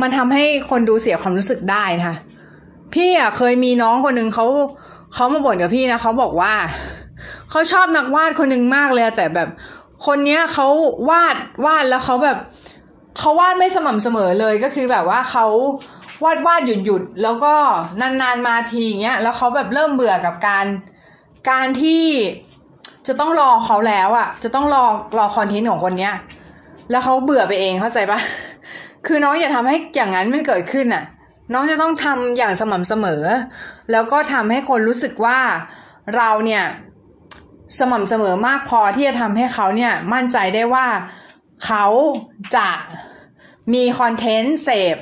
[0.00, 2.16] มันทำให้คนดูเสียความรู้สึกได้นะคะ
[2.94, 4.46] พี่อะเคยมีน้องคนหนึ่งเขา
[5.14, 6.54] เขามาบ่นกับพี่นะเขาบอกว่า
[7.50, 9.48] เขาชอบนักวาดคนหนึ่งมากเลยแต่แบบ
[10.06, 10.66] คนเนี้ยเขา
[11.10, 12.38] วาดวาดแล้วเขาแบบ
[13.18, 15.46] เขาวาดไม่สม่ำเสมอเลยก็คือแบบว่าเขา
[16.24, 17.54] วาดวาดหยุดหยุดแล้วก็
[18.00, 20.66] นานๆมาทีเงี้ยแล้วเขาแบบเริ่มเบื่อกับการ
[21.50, 22.04] การที่
[23.06, 24.84] จะต้องรอเขาแล้วอะ่ะ จะต้องรอ
[25.18, 26.12] รอคอนเทนต์ของคนเนี้ย
[26.90, 28.18] แล้วเขาเบื่อไปเองเข้าใจปะ
[29.06, 31.04] คือน้องอย่าทำให้อย่างนั้นมันเกิดขึ้นอะ่ะ
[31.52, 33.22] น้องจะต้องทำอย่างสม่ำเสมอ
[33.92, 35.38] แล้วก็ทำให้คนรู้สึกว่า
[36.16, 36.64] เราเนี่ย
[37.78, 40.86] สม่ำเสมอมากพอที่จะทำให้เขาเนี่ยมั่นใจได้ว่า
[41.64, 41.86] เขา
[42.56, 42.68] จะ
[43.74, 44.96] มีคอนเทนต์เสพ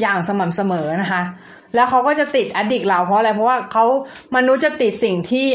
[0.00, 1.22] อย่างสม่ำเสมอนะคะ
[1.74, 3.84] แล้วเขาก็จะติด addict เราเพราะอะไร เพราะว่าเขา
[4.36, 5.46] มนุษย์จะติดสิ่งที่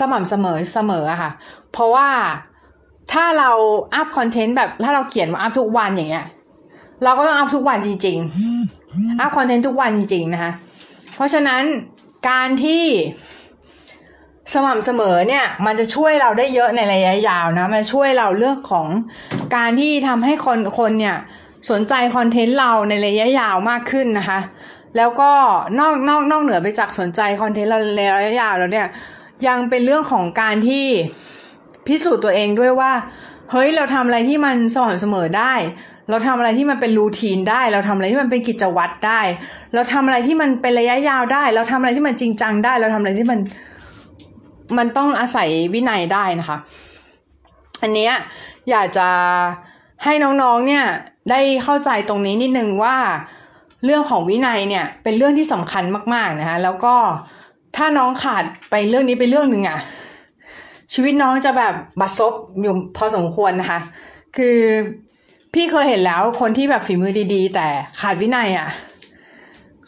[0.00, 1.30] สม่ำเสมอเสมอค่ะ
[1.72, 2.08] เพราะว่า
[3.12, 3.50] ถ้าเรา
[3.94, 6.26] อัพคอนเทนต์แบบถ้าเราเขียนมาอัพทุกวันอย่างเงี้ย
[7.04, 8.18] เราก็ต้องอัพทุกวันจริง
[9.20, 10.52] อัพคอนเทนต์ทุกวันจริง ๆ นะคะ
[11.14, 11.62] เพราะฉะนั้น
[12.30, 12.84] การที่
[14.54, 18.88] สม่ำเสมอเนี่ย มันจะช่วยเราได้เยอะในระยะยาวนะ มันช่วยเราเรื่องของ
[19.56, 21.16] การที่ทำให้คนคนเนี่ย
[21.70, 24.40] สนใจคอนเทนต์เราในระยะยาวมากขึ้นนะคะ
[24.96, 25.32] แล้วก็
[25.78, 28.88] นอกนอกนอกเหนือไปจากสนใจคอนเทนต์เราในระยะยาวแล้วเนี่ย
[29.46, 30.86] ยังเป็นเรื่องของการที่
[31.86, 32.92] พิสูจน์ตัวเองด้วยว่า
[33.50, 35.54] เฮ้ยเราทำอะไรที่มันสม่ำเสมอได้
[36.10, 39.20] เราทำอะไรที่มันเป็นรูทีนได้ เราทำอะไรที่มันเป็นกิจวัตรได้
[39.74, 43.40] เราทำอะไรที่มันเป็นระยะยาวได้ เราทำอะไรที่มันจริงจังได้ เราทำอะไรที่มัน
[44.78, 46.58] มันต้องอาศัยวินัยได้นะคะ
[47.82, 48.10] อันนี้
[48.70, 49.08] อยากจะ
[50.04, 50.84] ให้น้องๆ เนี่ย
[51.30, 52.96] ได้เข้าใจตรงนี้นิดนึงว่า
[53.84, 55.84] เรื่องของวินัยเนี่ย เป็นเรื่องที่สำคัญ
[56.14, 56.94] มากๆนะคะแล้วก็
[57.76, 59.78] ถ้าน้องขาดไปเรื่องนี้ไปเรื่องหนึ่งอะ
[60.92, 63.80] ชีวิตน้องจะแบบบัดซบอยู่พอสมควรนะคะ
[64.36, 64.58] คือ
[65.54, 67.66] พี่เคยเห็นแล้วคนที่แบบฝีมือดีๆ แต่
[68.00, 68.68] ขาดวินัยอะ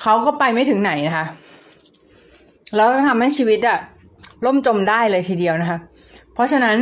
[0.00, 1.26] เขาก็ไปไม่ถึงไหนนะคะ
[2.76, 3.78] แล้วทำให้ชีวิตอะ
[4.46, 5.78] ล่มจมได้เลยทีเดียวนะคะ
[6.34, 6.76] เพราะฉะนั้น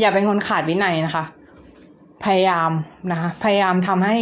[0.00, 1.24] อย่าเป็นคนขาดวินัยนะคะ
[2.24, 2.70] พยายาม
[3.10, 4.18] นะคะ พยายามทำให้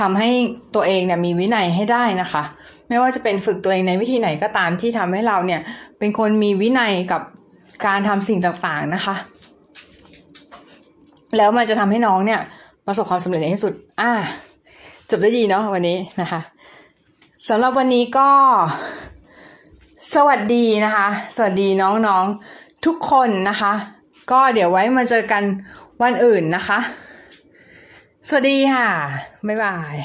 [0.00, 0.30] ทำให้
[0.74, 2.42] ตัวเองเนี่ยมีวินัยให้ได้นะคะ
[2.88, 5.60] ไม่ว่าจะเป็นฝึกตัวเองในวิธีไหนก็ตามที่ทำให้เราเนี่ย
[5.98, 7.22] เป็นคนมีวินัยกับ
[7.86, 9.14] การทำสิ่งต่างๆนะคะ
[11.36, 12.40] แล้วมันจะทำให้น้องเนี่ย
[12.86, 14.12] ประสบความสำเร็จในที่สุด อ่า
[15.10, 16.40] จบได้ดีเนาะวันนี้นะคะ
[17.48, 18.30] สำหรับวันนี้ก็
[20.14, 23.72] สวัสดีนะคะ สวัสดีน้องๆทุกคนนะคะ
[24.32, 25.42] ก็เดี๋ยวไว้มาเจอกัน
[26.02, 26.78] วันอื่นนะคะ
[28.28, 28.88] สวัสดีค่ะ
[29.46, 29.96] บ๊ายบาย